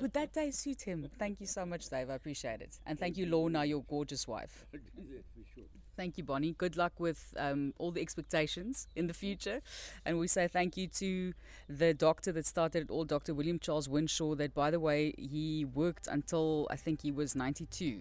Would 0.00 0.12
that 0.14 0.32
day 0.32 0.50
suit 0.50 0.82
him? 0.82 1.08
Thank 1.18 1.40
you 1.40 1.46
so 1.46 1.64
much, 1.64 1.88
Dave. 1.88 2.10
I 2.10 2.14
appreciate 2.14 2.60
it, 2.60 2.78
and 2.86 2.98
thank 2.98 3.16
you, 3.16 3.26
Lorna, 3.26 3.64
your 3.64 3.82
gorgeous 3.84 4.26
wife. 4.26 4.66
Thank 5.96 6.18
you, 6.18 6.24
Bonnie. 6.24 6.52
Good 6.52 6.76
luck 6.76 6.92
with 6.98 7.32
um, 7.38 7.72
all 7.78 7.90
the 7.90 8.02
expectations 8.02 8.86
in 8.94 9.06
the 9.06 9.14
future. 9.14 9.62
And 10.04 10.18
we 10.18 10.28
say 10.28 10.46
thank 10.46 10.76
you 10.76 10.88
to 10.88 11.32
the 11.70 11.94
doctor 11.94 12.32
that 12.32 12.44
started 12.44 12.82
it 12.82 12.90
all, 12.90 13.04
Dr. 13.04 13.32
William 13.32 13.58
Charles 13.58 13.88
Winshaw, 13.88 14.36
that, 14.36 14.52
by 14.54 14.70
the 14.70 14.78
way, 14.78 15.14
he 15.16 15.64
worked 15.64 16.06
until 16.06 16.68
I 16.70 16.76
think 16.76 17.00
he 17.00 17.10
was 17.10 17.34
92 17.34 18.00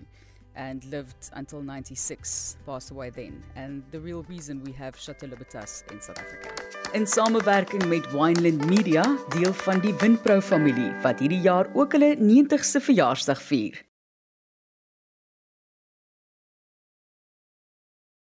and 0.56 0.84
lived 0.86 1.30
until 1.34 1.62
96, 1.62 2.58
passed 2.66 2.92
away 2.92 3.10
then. 3.10 3.44
And 3.56 3.84
the 3.92 4.00
real 4.00 4.24
reason 4.24 4.64
we 4.64 4.74
have 4.74 4.98
Chateau 4.98 5.28
Libertas 5.28 5.84
in 5.92 6.02
South 6.02 6.20
Africa. 6.20 6.50
In 6.94 7.06
samewerking 7.06 7.88
met 7.88 8.08
Wineland 8.12 8.66
Media, 8.66 9.04
deel 9.30 9.54
van 9.54 9.80
die 9.80 9.94
Vinpro 9.94 10.40
familie 10.42 10.94
wat 11.04 11.20
hierdie 11.20 11.42
jaar 11.44 11.68
ook 11.74 11.92
hulle 11.92 12.16
90ste 12.20 12.84
verjaarsdag 12.84 13.42
vier. 13.42 13.84